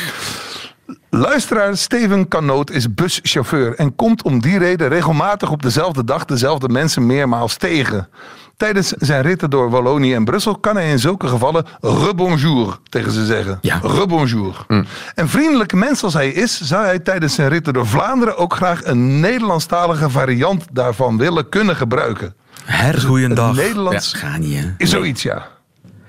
[1.11, 6.69] Luisteraar Steven Kanoot is buschauffeur en komt om die reden regelmatig op dezelfde dag dezelfde
[6.69, 8.09] mensen meermaals tegen.
[8.57, 13.25] Tijdens zijn ritten door Wallonië en Brussel kan hij in zulke gevallen rebonjour tegen ze
[13.27, 13.59] zeggen.
[13.61, 13.79] Ja.
[13.83, 14.67] Rebonjour.
[15.15, 18.85] En vriendelijke mens als hij is, zou hij tijdens zijn ritten door Vlaanderen ook graag
[18.85, 22.35] een Nederlandstalige variant daarvan willen kunnen gebruiken.
[22.65, 23.47] Her, goeiedag.
[23.49, 24.75] het Nederlands- Ja, ga niet.
[24.79, 25.47] Is zoiets, ja.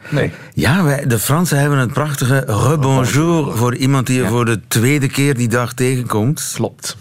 [0.09, 0.31] Nee.
[0.53, 5.07] Ja, wij, de Fransen hebben het prachtige rebonjour voor iemand die je voor de tweede
[5.07, 6.51] keer die dag tegenkomt.
[6.55, 6.97] Klopt.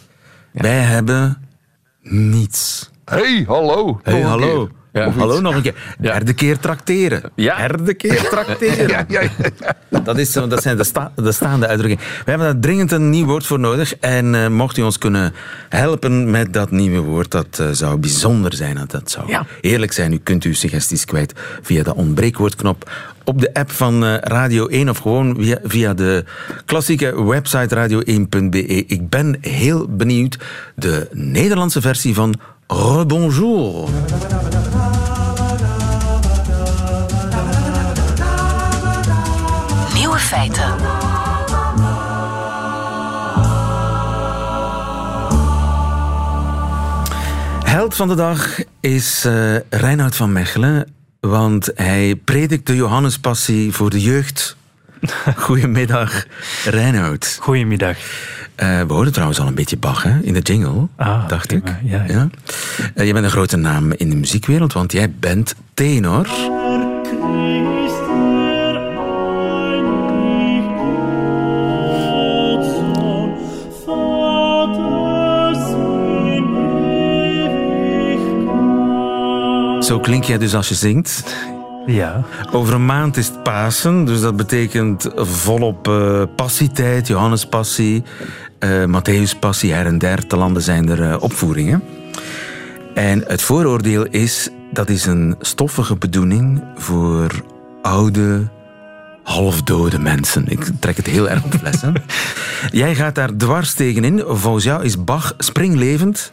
[0.52, 1.46] Wij hebben
[2.02, 2.90] niets.
[3.04, 4.00] Hey, hallo.
[4.02, 4.66] Hey, hallo.
[4.66, 4.74] keer.
[4.96, 5.10] Ja.
[5.10, 5.74] Hallo nog een keer.
[5.98, 7.22] Derde keer trakteren.
[7.34, 7.56] Ja.
[7.56, 9.06] Derde keer trakteren.
[9.08, 9.22] Ja.
[10.02, 12.04] Dat, is dat zijn de, sta- de staande uitdrukkingen.
[12.24, 13.96] We hebben daar dringend een nieuw woord voor nodig.
[13.96, 15.34] En eh, mocht u ons kunnen
[15.68, 18.78] helpen met dat nieuwe woord, dat eh, zou bijzonder zijn.
[18.86, 19.46] Dat zou Ja.
[19.60, 20.12] heerlijk zijn.
[20.12, 21.32] U kunt uw suggesties kwijt
[21.62, 22.90] via de ontbreekwoordknop
[23.24, 26.24] op de app van eh, Radio 1 of gewoon via, via de
[26.64, 28.64] klassieke website radio1.be.
[28.86, 30.38] Ik ben heel benieuwd.
[30.74, 32.34] De Nederlandse versie van
[32.66, 33.88] Rebonjour.
[47.76, 49.26] Held van de dag is
[49.70, 54.56] Reinoud van Mechelen, want hij predikt de Johannespassie voor de jeugd.
[55.36, 56.26] Goedemiddag,
[56.64, 57.38] Reinoud.
[57.40, 57.96] Goedemiddag.
[58.54, 61.62] Eh, we hoorden trouwens al een beetje Bach hè, in de jingle, Ah, dacht ik.
[61.82, 62.28] ja, ja.
[62.94, 66.26] Eh, je bent een grote naam in de muziekwereld, want jij bent tenor.
[79.86, 81.36] Zo klink jij dus als je zingt.
[81.86, 88.02] Ja, Over een maand is het Pasen, dus dat betekent volop eh, passietijd, Johannespassie,
[88.58, 90.26] eh Matthäuspassie, her en der.
[90.26, 91.82] Te landen zijn er eh, opvoeringen.
[92.94, 97.30] En het vooroordeel is, dat is een stoffige bedoeling voor
[97.82, 98.48] oude,
[99.22, 100.46] halfdode mensen.
[100.48, 101.80] Ik trek het heel erg op de fles.
[101.80, 101.90] hè.
[102.80, 104.22] Jij gaat daar dwars tegenin.
[104.26, 106.30] Volgens jou is Bach springlevend.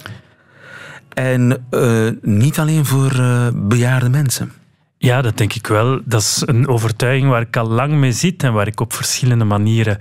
[1.14, 4.52] En eh, niet alleen voor eh, bejaarde mensen.
[4.98, 6.02] ja, dat denk ik wel.
[6.06, 9.46] Dat is een overtuiging waar ik al lang mee zit en waar ik op verschillende
[9.46, 9.98] manieren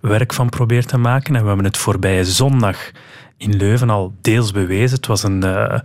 [0.00, 1.34] werk van probeer te maken.
[1.34, 2.90] En we hebben het voorbije zondag
[3.36, 4.96] in Leuven al deels bewezen.
[4.96, 5.78] Het was een, eh,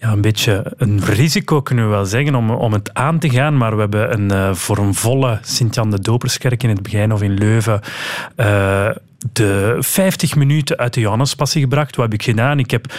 [0.00, 3.56] ja, een beetje een risico, kunnen we wel zeggen, om, om het aan te gaan.
[3.56, 7.34] Maar we hebben een, voor een volle Sint-Jan de Doperskerk in het begin of in
[7.34, 7.80] Leuven...
[9.32, 11.96] de 50 minuten uit de Johannespassie gebracht.
[11.96, 12.58] Wat heb ik gedaan?
[12.58, 12.92] Ik heb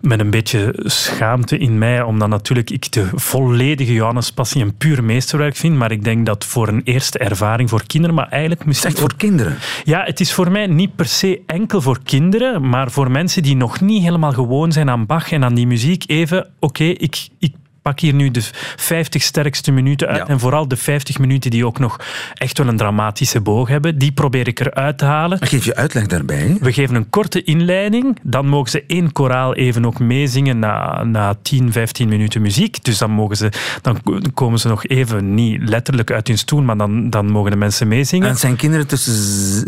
[0.00, 5.56] met een beetje schaamte in mij, omdat natuurlijk ik de volledige Johannespassie een puur meesterwerk
[5.56, 5.76] vind.
[5.76, 9.16] Maar ik denk dat voor een eerste ervaring voor kinderen, maar eigenlijk misschien echt voor
[9.16, 9.56] kinderen.
[9.84, 13.56] ja, het is voor mij niet per se enkel voor kinderen, maar voor mensen die
[13.56, 16.04] nog niet helemaal gewoon zijn aan Bach en aan die muziek.
[16.06, 18.42] Even, oké, ik, ik pak hier nu de
[18.76, 20.18] 50 sterkste minuten uit.
[20.18, 20.26] Ja.
[20.26, 22.00] En vooral de 50 minuten die ook nog
[22.34, 23.98] echt wel een dramatische boog hebben.
[23.98, 25.38] Die probeer ik eruit te halen.
[25.38, 26.56] Maar geef je uitleg daarbij.
[26.60, 28.18] We geven een korte inleiding.
[28.22, 32.84] Dan mogen ze één koraal even ook meezingen na, na 10, 15 minuten muziek.
[32.84, 33.98] Dus dan, mogen ze, dan
[34.34, 37.88] komen ze nog even, niet letterlijk uit hun stoel, maar dan, dan mogen de mensen
[37.88, 38.24] meezingen.
[38.24, 39.14] En het zijn kinderen tussen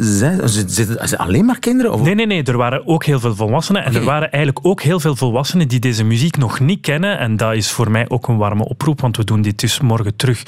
[0.04, 0.64] zes...
[0.66, 1.92] Zitten alleen maar kinderen?
[1.92, 2.02] Of?
[2.02, 2.42] Nee, nee, nee.
[2.42, 3.84] Er waren ook heel veel volwassenen.
[3.84, 7.18] En er waren eigenlijk ook heel veel volwassenen die deze muziek nog niet kennen.
[7.18, 10.16] En dat is voor mij ook een warme oproep, want we doen dit dus morgen
[10.16, 10.42] terug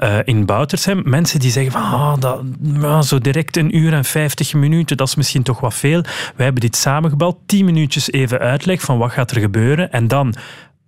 [0.00, 1.02] uh, in Boutershem.
[1.04, 5.14] Mensen die zeggen van, ah, dat, zo direct een uur en vijftig minuten, dat is
[5.14, 6.02] misschien toch wat veel.
[6.36, 10.34] Wij hebben dit samengebald, tien minuutjes even uitleg van wat gaat er gebeuren en dan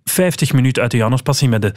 [0.03, 1.73] 50 minuten uit de Januspassie met de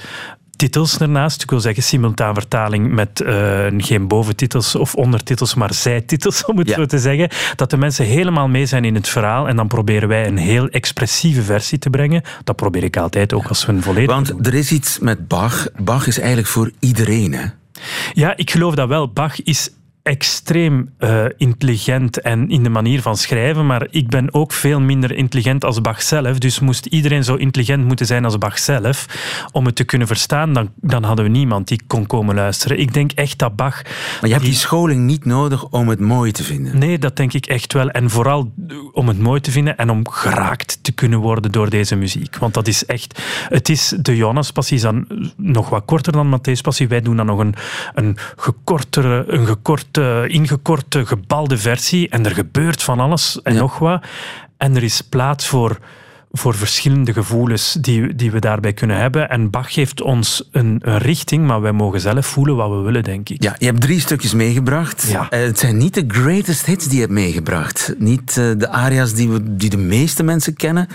[0.59, 1.43] titels ernaast.
[1.43, 6.71] Ik wil zeggen simultaan vertaling met uh, geen boventitels of ondertitels, maar zijtitels, om het
[6.71, 7.29] zo te zeggen.
[7.57, 10.69] Dat de mensen helemaal mee zijn in het verhaal en dan proberen wij een heel
[10.69, 12.23] expressieve versie te brengen.
[12.45, 14.15] Dat probeer ik altijd ook als we een volledig...
[14.15, 15.69] Want er is iets met Bach.
[15.77, 17.45] Bach is eigenlijk voor iedereen, hè?
[18.13, 19.13] Ja, ik geloof dat wel.
[19.13, 19.71] Bach is
[20.09, 25.13] extreem uh, intelligent en in de manier van schrijven, maar ik ben ook veel minder
[25.13, 26.39] intelligent als Bach zelf.
[26.39, 29.07] Dus moest iedereen zo intelligent moeten zijn als Bach zelf
[29.53, 32.79] om het te kunnen verstaan, dan, dan hadden we niemand die kon komen luisteren.
[32.79, 33.83] Ik denk echt dat Bach...
[33.83, 36.79] Maar je hebt die, scholing niet nodig om het mooi te vinden?
[36.79, 37.91] Nee, dat denk ik echt wel.
[37.91, 38.53] En vooral
[38.93, 42.37] om het mooi te vinden en om geraakt te kunnen worden door deze muziek.
[42.37, 43.23] Want dat is echt...
[43.49, 46.89] Het is de Jonas-passie dan nog wat korter dan Matthäus-passie.
[46.89, 47.55] Wij doen dan nog een,
[47.95, 49.47] een gekortere, een
[50.03, 52.09] gekort ingekorte, gebalde versie.
[52.09, 54.03] En er gebeurt van alles en nog wat.
[54.57, 55.79] En er is plaats voor,
[56.33, 59.31] voor verschillende gevoelens die, die we daarbij kunnen hebben.
[59.31, 63.05] En Bach geeft ons een, een, richting, maar wij mogen zelf voelen wat we willen,
[63.05, 63.43] denk ik.
[63.43, 65.07] Ja, je hebt drie stukjes meegebracht.
[65.09, 65.27] Ja.
[65.31, 67.95] Uh, het zijn niet de greatest hits die je hebt meegebracht.
[67.99, 70.89] Niet uh, de aria's die, we, die de meeste mensen kennen.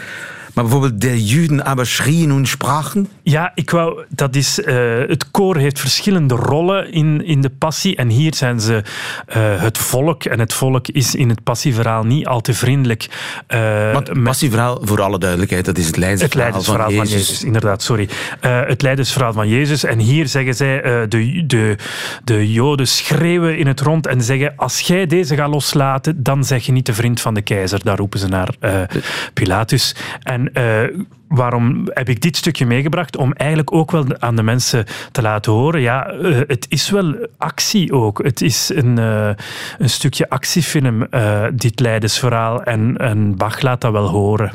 [0.54, 3.08] Maar bijvoorbeeld de Juden aber schrien und sprachen.
[3.24, 4.66] Ja, ik wou, dat is, uh,
[5.08, 7.96] het koor heeft verschillende rollen in, in de passie.
[7.96, 10.24] En hier zijn ze uh, het volk.
[10.24, 13.08] En het volk is in het passieverhaal niet al te vriendelijk.
[13.48, 17.26] Uh, Want het passieverhaal, voor alle duidelijkheid, dat is het leidersverhaal, het leidersverhaal van, Jezus.
[17.26, 17.44] van, Jezus.
[17.44, 18.10] Inderdaad, sorry.
[18.40, 19.84] het leidersverhaal van Jezus.
[19.84, 21.76] En hier zeggen zij, de, de,
[22.24, 26.66] de Joden schreeuwen in het rond en zeggen, als jij deze gaat loslaten, dan zeg
[26.66, 27.84] je niet de vriend van de keizer.
[27.84, 28.50] Daar roepen ze naar
[29.34, 29.96] Pilatus.
[30.24, 33.18] En en uh, waarom heb ik dit stukje meegebracht?
[33.18, 35.82] Om eigenlijk ook wel aan de mensen te laten horen.
[35.82, 38.24] Ja, uh, het is wel actie ook.
[38.24, 39.30] Het is een, uh,
[39.78, 41.08] een stukje actiefilm,
[41.54, 42.64] dit Leidensverhaal.
[42.64, 44.52] En, en Bach laat dat wel horen.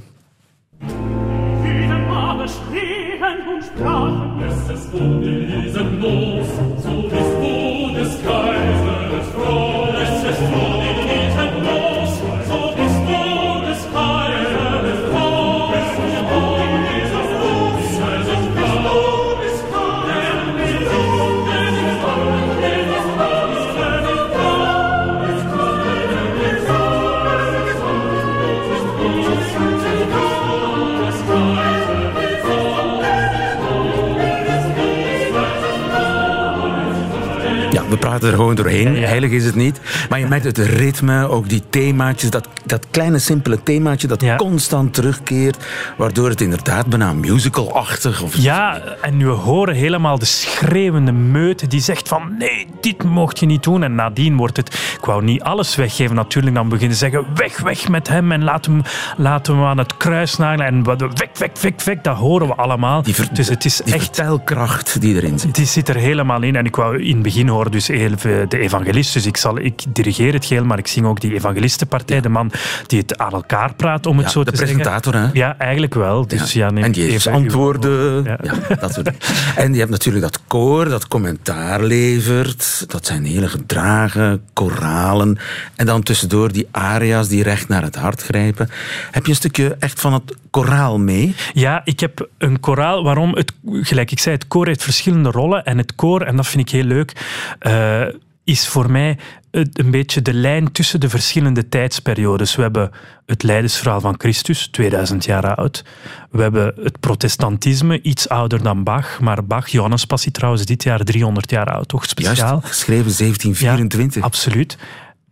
[37.89, 38.97] We praten er gewoon doorheen.
[38.97, 39.81] Heilig is het niet.
[40.09, 44.95] Maar je merkt het ritme, ook die themaatjes, dat, dat kleine simpele themaatje dat constant
[44.95, 45.65] terugkeert,
[45.97, 51.81] waardoor het inderdaad bijna musical-achtig of Ja, en nu horen helemaal de schreeuwende meute die
[51.81, 53.83] zegt van nee, dit mocht je niet doen.
[53.83, 57.61] En nadien wordt het, ik wou niet alles weggeven natuurlijk, dan beginnen ze zeggen weg,
[57.61, 58.83] weg met hem en laten we
[59.17, 60.99] hem, we hem aan het kruis nagelen en weg,
[61.39, 63.03] weg, weg, weg, dat horen we allemaal.
[63.03, 65.55] Die dus het is echt telkracht die erin zit.
[65.55, 69.13] Die zit er helemaal in en ik wou in het begin horen dus de evangelist.
[69.13, 72.21] Dus ik, zal, ik dirigeer het geheel, maar ik zing ook die evangelistenpartij.
[72.21, 72.51] De man
[72.87, 74.77] die het aan elkaar praat, om het zo te zeggen.
[74.77, 75.29] De presentator, hè?
[75.33, 76.27] Ja, eigenlijk wel.
[76.27, 76.71] Dus, ja.
[76.71, 78.25] en die heeft antwoorden.
[78.25, 78.39] Ja.
[78.81, 79.11] dat soort
[79.57, 82.85] en je hebt natuurlijk dat koor dat commentaar levert.
[82.87, 85.39] Dat zijn hele gedragen, koralen.
[85.77, 88.71] En dan tussendoor die aria's die recht naar het hart grijpen.
[89.11, 91.35] Heb je een stukje echt van het koraal mee?
[91.53, 93.03] Ja, ik heb een koraal.
[93.03, 93.35] Waarom?
[93.35, 95.65] Het, gelijk ik zei, het koor heeft verschillende rollen.
[95.65, 97.13] En het koor, en dat vind ik heel leuk...
[97.61, 98.07] Uh,
[98.45, 99.19] is voor mij
[99.51, 102.57] een beetje de lijn tussen de verschillende tijdsperiodes.
[102.57, 102.91] We hebben
[103.27, 105.85] het Leidensverhaal van Christus, 2000 jaar oud.
[106.31, 109.21] We hebben het protestantisme, iets ouder dan Bach.
[109.21, 112.35] Maar Bach, Johannes Passie trouwens, dit jaar 300 jaar oud, toch speciaal.
[112.49, 114.21] Juist, geschreven 1724.
[114.21, 114.79] Ja, absoluut.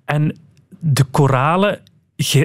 [0.05, 0.37] En
[0.79, 1.81] de koralen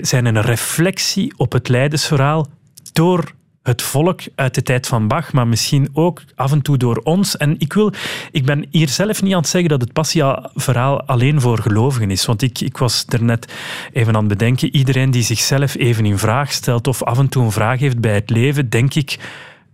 [0.02, 2.48] zijn een reflectie op het Leidensverhaal
[2.94, 3.32] door
[3.64, 7.38] het volk uit de tijd van Bach, maar misschien ook af en toe door ons.
[7.38, 7.94] En ik, wil,
[8.32, 12.26] ik ben hier zelf niet aan het zeggen dat het passia-verhaal alleen voor gelovigen is.
[12.26, 13.54] Want ik, ik was er net
[13.94, 14.76] even aan het bedenken.
[14.76, 18.14] Iedereen die zichzelf even in vraag stelt of af en toe een vraag heeft bij
[18.14, 19.20] het leven, denk ik,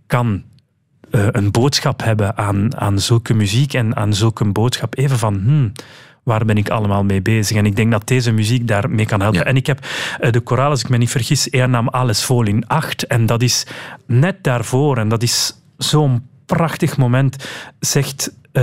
[0.06, 0.42] kan
[1.10, 4.98] uh, een boodschap hebben aan, aan zulke muziek en aan zulke boodschap.
[4.98, 5.72] Even van, hmm,
[6.28, 7.56] waar ben ik allemaal mee bezig?
[7.56, 9.46] En ik denk dat deze muziek daarmee kan helpen.
[9.46, 9.86] En ik heb
[10.20, 13.06] uh, de koraal, als ik me niet vergis, Er nam alles vol in acht.
[13.06, 13.66] En dat is
[14.06, 17.48] net daarvoor, en dat is zo'n prachtig moment,
[17.80, 18.32] zegt...
[18.52, 18.62] Uh,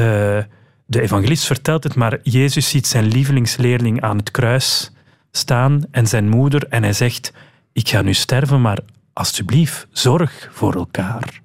[0.88, 4.91] de evangelist vertelt het, maar Jezus ziet zijn lievelingsleerling aan het kruis
[5.32, 7.34] staan en zijn moeder en hij zegt,
[7.73, 8.80] ik ga nu sterven, maar
[9.13, 11.41] alsjeblieft, zorg voor elkaar.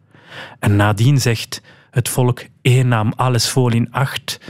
[0.58, 4.40] En nadien zegt het volk, één nam alles vol in acht.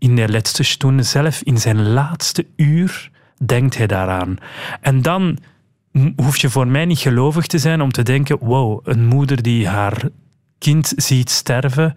[0.00, 3.10] In de laatste stunde, zelf in zijn laatste uur,
[3.44, 4.36] denkt hij daaraan.
[4.80, 5.38] En dan
[6.16, 9.68] hoef je voor mij niet gelovig te zijn om te denken, wow, een moeder die
[9.68, 10.08] haar
[10.58, 11.94] kind ziet sterven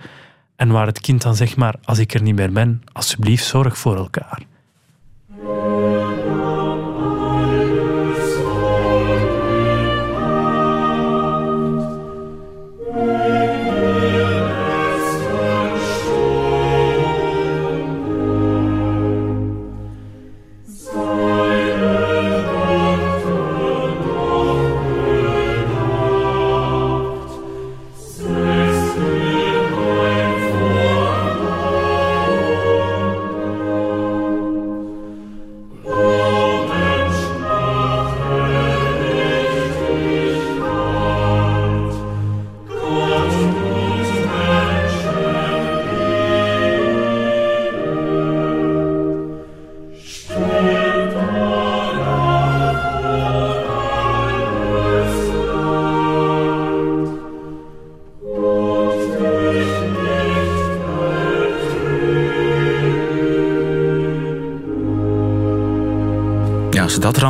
[0.56, 3.78] en waar het kind dan zegt maar, als ik er niet meer ben, alsjeblieft zorg
[3.78, 4.42] voor elkaar.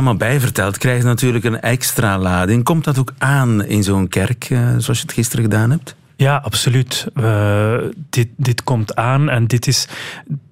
[0.04, 2.64] Allemaal bij vertelt, krijgt natuurlijk een extra lading.
[2.64, 5.96] Komt dat ook aan in zo'n kerk, eh, zoals je het gisteren gedaan hebt?
[6.16, 7.06] Ja, absoluut.
[7.14, 7.74] Uh,
[8.10, 9.88] dit, dit komt aan en dit is.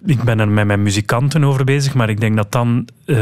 [0.05, 3.17] Ik ben er met mijn muzikanten over bezig, maar ik denk dat dan uh,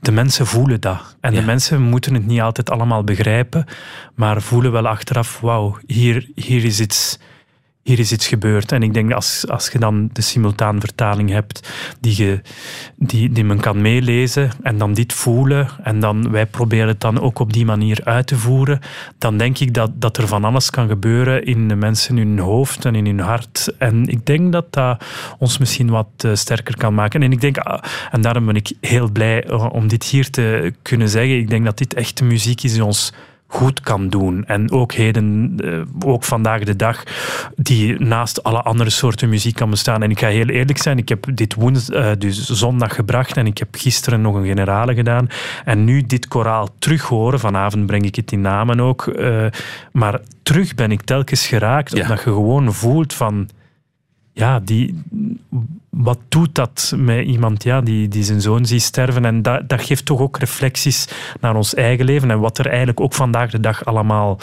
[0.00, 1.16] de mensen voelen dat.
[1.20, 3.64] En de mensen moeten het niet altijd allemaal begrijpen,
[4.14, 7.18] maar voelen wel achteraf: wauw, hier, hier is iets
[7.84, 8.72] hier is iets gebeurd.
[8.72, 11.68] En ik denk als, als je dan de simultaan vertaling hebt,
[12.00, 12.40] die, je,
[12.96, 17.20] die, die men kan meelezen en dan dit voelen, en dan wij proberen het dan
[17.20, 18.80] ook op die manier uit te voeren,
[19.18, 22.38] dan denk ik dat, dat er van alles kan gebeuren in de mensen in hun
[22.38, 23.74] hoofd en in hun hart.
[23.78, 25.04] En ik denk dat dat
[25.38, 27.22] ons misschien wat eh, sterker kan maken.
[27.22, 30.72] En ik denk, ah, en daarom ben ik heel blij eh, om dit hier te
[30.82, 33.12] kunnen zeggen, ik denk dat dit echte muziek is die ons
[33.54, 34.44] goed kan doen.
[34.44, 37.02] En ook heden, eh, ook vandaag de dag,
[37.56, 40.02] die naast alle andere soorten muziek kan bestaan.
[40.02, 43.46] En ik ga heel eerlijk zijn, ik heb dit woensdag, eh, dus zondag gebracht en
[43.46, 45.28] ik heb gisteren nog een generale gedaan.
[45.64, 49.46] En nu dit koraal terug horen, vanavond breng ik het in namen ook, eh,
[49.92, 53.48] maar terug ben ik telkens geraakt, omdat je gewoon voelt van
[54.34, 55.02] ja, die,
[55.88, 59.24] wat doet dat met iemand ja, die, die zijn zoon ziet sterven?
[59.24, 61.08] En dat, dat geeft toch ook reflecties
[61.40, 64.38] naar ons eigen leven en wat er eigenlijk ook vandaag de dag allemaal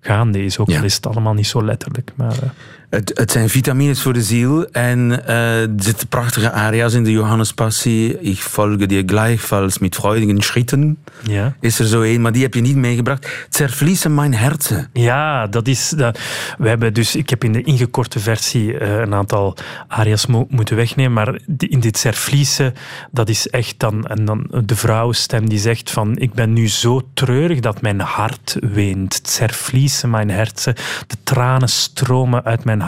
[0.00, 0.58] gaande is.
[0.58, 2.12] Ook al is het allemaal niet zo letterlijk.
[2.16, 2.50] Maar, uh.
[2.92, 7.10] Het, het, zijn vitamines voor de ziel en uh, er zitten prachtige aria's in de
[7.10, 8.20] Johannespassie.
[8.20, 10.98] Ik volge die gleichfalls met freudigen schritten.
[11.22, 11.54] Ja.
[11.60, 13.46] Is er zo één, maar die heb je niet meegebracht.
[13.48, 14.88] Zervliezen mijn herzen.
[14.92, 15.88] Ja, dat is...
[15.88, 16.18] Dat,
[16.58, 19.56] we hebben dus, ik heb in de ingekorte versie uh, een aantal
[19.88, 22.74] aria's mo moeten wegnemen, maar in dit zervliezen,
[23.10, 24.06] dat is echt dan...
[24.06, 28.56] En dan de vrouwenstem die zegt van, ik ben nu zo treurig dat mijn hart
[28.60, 29.20] weent.
[29.22, 30.74] Zervliezen mijn hersen.
[31.06, 32.80] De tranen stromen uit mijn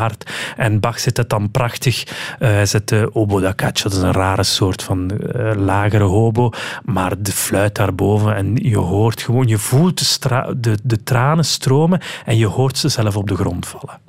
[0.57, 2.05] En Bach zet het dan prachtig.
[2.05, 6.05] Uh, hij zet de obo da caccia, dat is een rare soort van uh, lagere
[6.05, 6.51] hobo.
[6.85, 10.23] Maar de fluit daarboven en je hoort gewoon, je voelt
[10.57, 14.04] de, de tranen stromen en je hoort ze zelf op de grond vallen.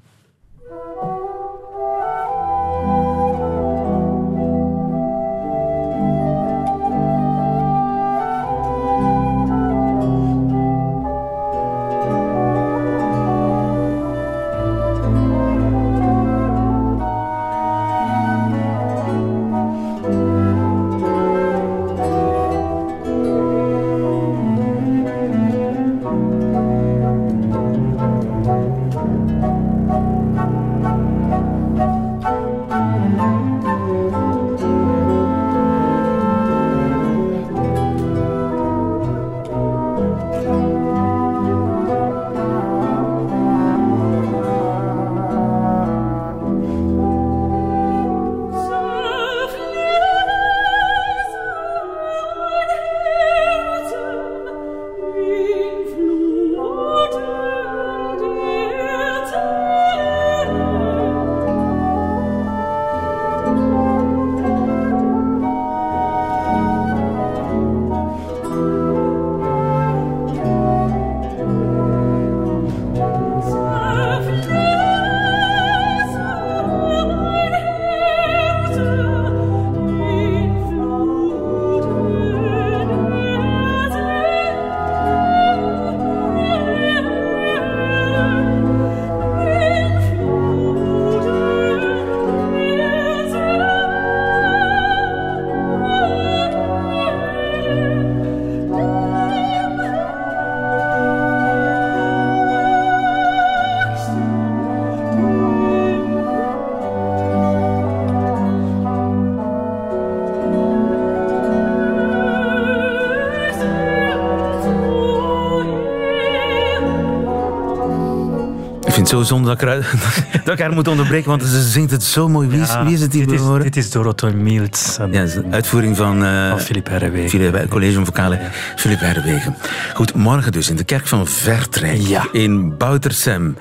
[119.16, 119.86] Zo zonder dat ik, eruit-
[120.46, 122.48] dat ik haar moet onderbreken, want ze zingt het zo mooi.
[122.48, 123.62] Wie is, Ja, wie is het die dit is, horen?
[123.64, 124.96] dit is Dorothee Miels.
[125.12, 127.30] Ja, het is een uitvoering van, van Philippe Herrewegen.
[127.30, 128.40] Philippe, College van Vocale
[128.76, 129.56] Philippe Herwegen.
[129.94, 132.28] Goed, morgen dus in de kerk van Vertrek Ja.
[132.32, 133.58] in Boutersem.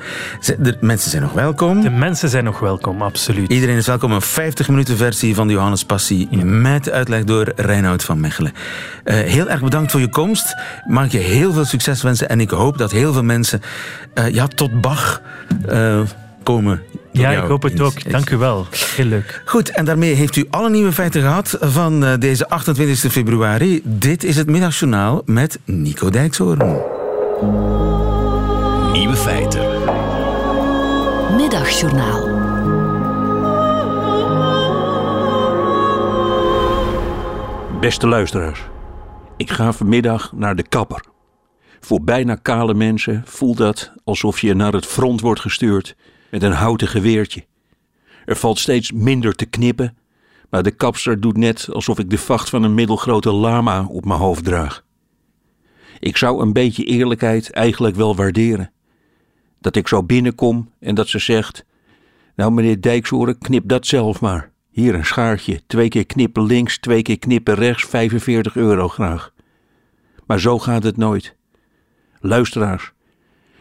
[0.59, 1.81] De mensen zijn nog welkom.
[1.83, 3.53] De mensen zijn nog welkom, absoluut.
[3.53, 4.13] Iedereen is welkom.
[4.13, 8.53] Een 50 minuten versie van de Johannes Passie met uitleg door Reinoud van Mechelen.
[9.05, 10.55] Eh, heel erg bedankt voor je komst.
[10.87, 13.61] Mag ik je heel veel succes wensen en ik hoop dat heel veel mensen
[14.15, 15.21] eh, ja, tot Bach
[15.69, 16.01] eh,
[16.43, 16.83] komen.
[17.13, 18.11] ja, ik hoop het ook.
[18.11, 18.67] Dank u wel.
[18.97, 19.43] Heel leuk.
[19.45, 23.81] Goed, en daarmee heeft u alle nieuwe feiten gehad van eh, deze 28 februari.
[23.85, 26.81] Dit is het Middagjournaal met Nico Dijkshoorn.
[28.93, 29.61] Nieuwe feiten.
[31.37, 32.35] Middagjournaal.
[37.81, 38.61] Beste luisteraars,
[39.37, 41.14] ik ga vanmiddag naar de kapper.
[41.85, 45.97] Voor bijna kale mensen voelt dat alsof je naar het front wordt gestuurd
[46.31, 47.45] met een houten geweertje.
[48.25, 49.97] Er valt steeds minder te knippen,
[50.51, 54.19] maar de kapster doet net alsof ik de vacht van een middelgrote lama op mijn
[54.19, 54.85] hoofd draag.
[56.01, 58.73] Ik zou een beetje eerlijkheid eigenlijk wel waarderen.
[59.61, 61.65] Dat ik zo binnenkom en dat ze zegt:
[62.37, 64.51] Nou, meneer Dijksoren, knip dat zelf maar.
[64.71, 69.33] Hier een schaartje, twee keer knippen links, twee keer knippen rechts, 45 euro graag.
[70.27, 71.37] Maar zo gaat het nooit.
[72.27, 72.93] Luisteraars,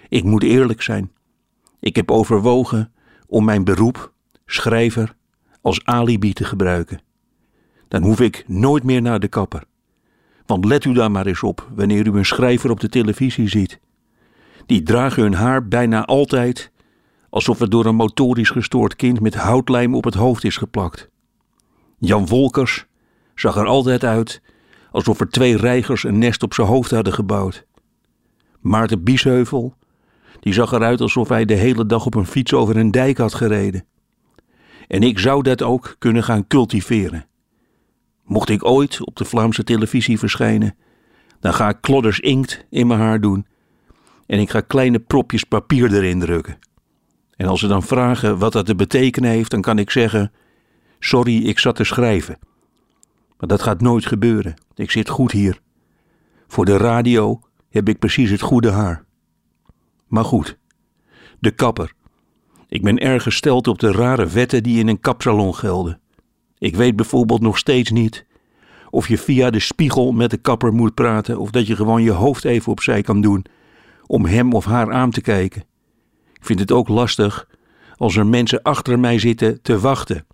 [0.10, 1.12] ik moet eerlijk zijn.
[1.80, 2.94] Ik heb overwogen
[3.28, 4.14] om mijn beroep,
[4.46, 5.16] schrijver,
[5.62, 7.02] als alibi te gebruiken.
[7.88, 9.64] Dan hoef ik nooit meer naar de kapper.
[10.46, 13.80] Want let u daar maar eens op wanneer u een schrijver op de televisie ziet.
[14.66, 16.72] Die dragen hun haar bijna altijd
[17.30, 21.10] alsof het door een motorisch gestoord kind met houtlijm op het hoofd is geplakt.
[21.98, 22.86] Jan Wolkers
[23.36, 24.42] zag er altijd uit
[24.92, 27.66] alsof er twee reigers een nest op zijn hoofd hadden gebouwd.
[28.64, 29.74] Maarten Biesheuvel,
[30.40, 33.34] die zag eruit alsof hij de hele dag op een fiets over een dijk had
[33.34, 33.86] gereden.
[34.88, 37.26] En ik zou dat ook kunnen gaan cultiveren.
[38.24, 40.76] Mocht ik ooit op de Vlaamse televisie verschijnen,
[41.40, 43.46] dan ga ik klodders inkt in mijn haar doen
[44.26, 46.60] en ik ga kleine propjes papier erin drukken.
[47.36, 50.32] En als ze dan vragen wat dat te betekenen heeft, dan kan ik zeggen:
[51.00, 52.40] Sorry, ik zat te schrijven.
[53.38, 54.54] Maar dat gaat nooit gebeuren.
[54.76, 55.62] Ik zit goed hier.
[56.48, 57.42] Voor de radio
[57.74, 59.06] heb ik precies het goede haar.
[60.08, 60.58] Maar goed,
[61.40, 61.94] de kapper.
[62.68, 66.00] Ik ben erg gesteld op de rare wetten die in een kapsalon gelden.
[66.58, 68.26] Ik weet bijvoorbeeld nog steeds niet
[68.90, 72.12] of je via de spiegel met de kapper moet praten of dat je gewoon je
[72.12, 73.46] hoofd even opzij kan doen
[74.06, 75.62] om hem of haar aan te kijken.
[76.34, 77.48] Ik vind het ook lastig
[77.96, 80.26] als er mensen achter mij zitten te wachten.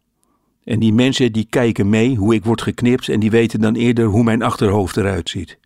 [0.64, 4.06] En die mensen die kijken mee hoe ik word geknipt en die weten dan eerder
[4.06, 5.60] hoe mijn achterhoofd eruit ziet.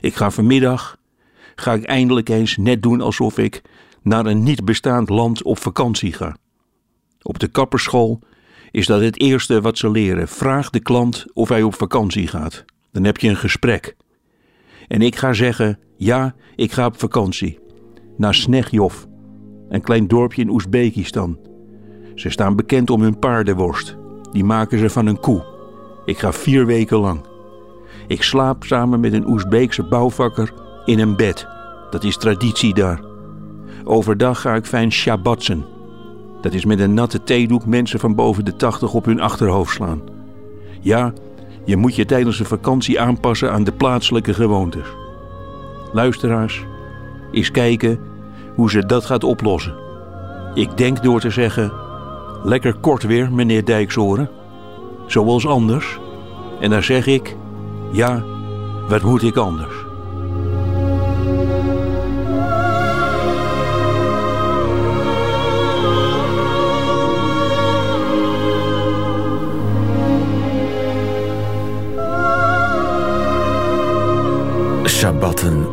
[0.00, 0.96] Ik ga vanmiddag,
[1.54, 3.62] ga ik eindelijk eens net doen alsof ik
[4.02, 6.36] naar een niet bestaand land op vakantie ga.
[7.22, 8.20] Op de kapperschool
[8.70, 10.28] is dat het eerste wat ze leren.
[10.28, 12.64] Vraag de klant of hij op vakantie gaat.
[12.92, 13.96] Dan heb je een gesprek.
[14.88, 17.58] En ik ga zeggen, ja, ik ga op vakantie.
[18.16, 19.04] Naar Snegjov,
[19.68, 21.38] een klein dorpje in Oezbekistan.
[22.14, 23.96] Ze staan bekend om hun paardenworst.
[24.32, 25.44] Die maken ze van een koe.
[26.04, 27.29] Ik ga vier weken lang.
[28.10, 30.52] Ik slaap samen met een Oezbeekse bouwvakker
[30.84, 31.46] in een bed.
[31.90, 33.00] Dat is traditie daar.
[33.84, 35.64] Overdag ga ik fijn shabbatsen.
[36.40, 40.00] Dat is met een natte theedoek mensen van boven de tachtig op hun achterhoofd slaan.
[40.80, 41.12] Ja,
[41.64, 44.86] je moet je tijdens een vakantie aanpassen aan de plaatselijke gewoontes.
[45.92, 46.64] Luisteraars,
[47.32, 47.98] eens kijken
[48.54, 49.74] hoe ze dat gaat oplossen.
[50.54, 51.72] Ik denk door te zeggen:
[52.42, 54.30] lekker kort weer, meneer Dijksoren.
[55.06, 55.98] Zoals anders.
[56.60, 57.36] En dan zeg ik:
[57.90, 58.22] ja,
[58.88, 59.89] wat moet ik anders?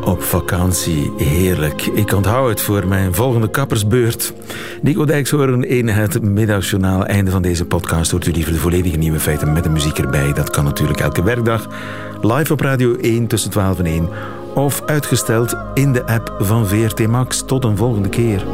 [0.08, 1.86] Op vakantie, heerlijk.
[1.86, 4.32] Ik onthoud het voor mijn volgende kappersbeurt.
[4.82, 7.06] Nico Dijkshoorn in het middagjournaal.
[7.06, 10.32] Einde van deze podcast hoort u liever de volledige nieuwe feiten met de muziek erbij.
[10.32, 11.68] Dat kan natuurlijk elke werkdag.
[12.20, 14.08] Live op Radio 1 tussen 12 en 1.
[14.54, 17.42] Of uitgesteld in de app van VRT Max.
[17.46, 18.44] Tot een volgende keer.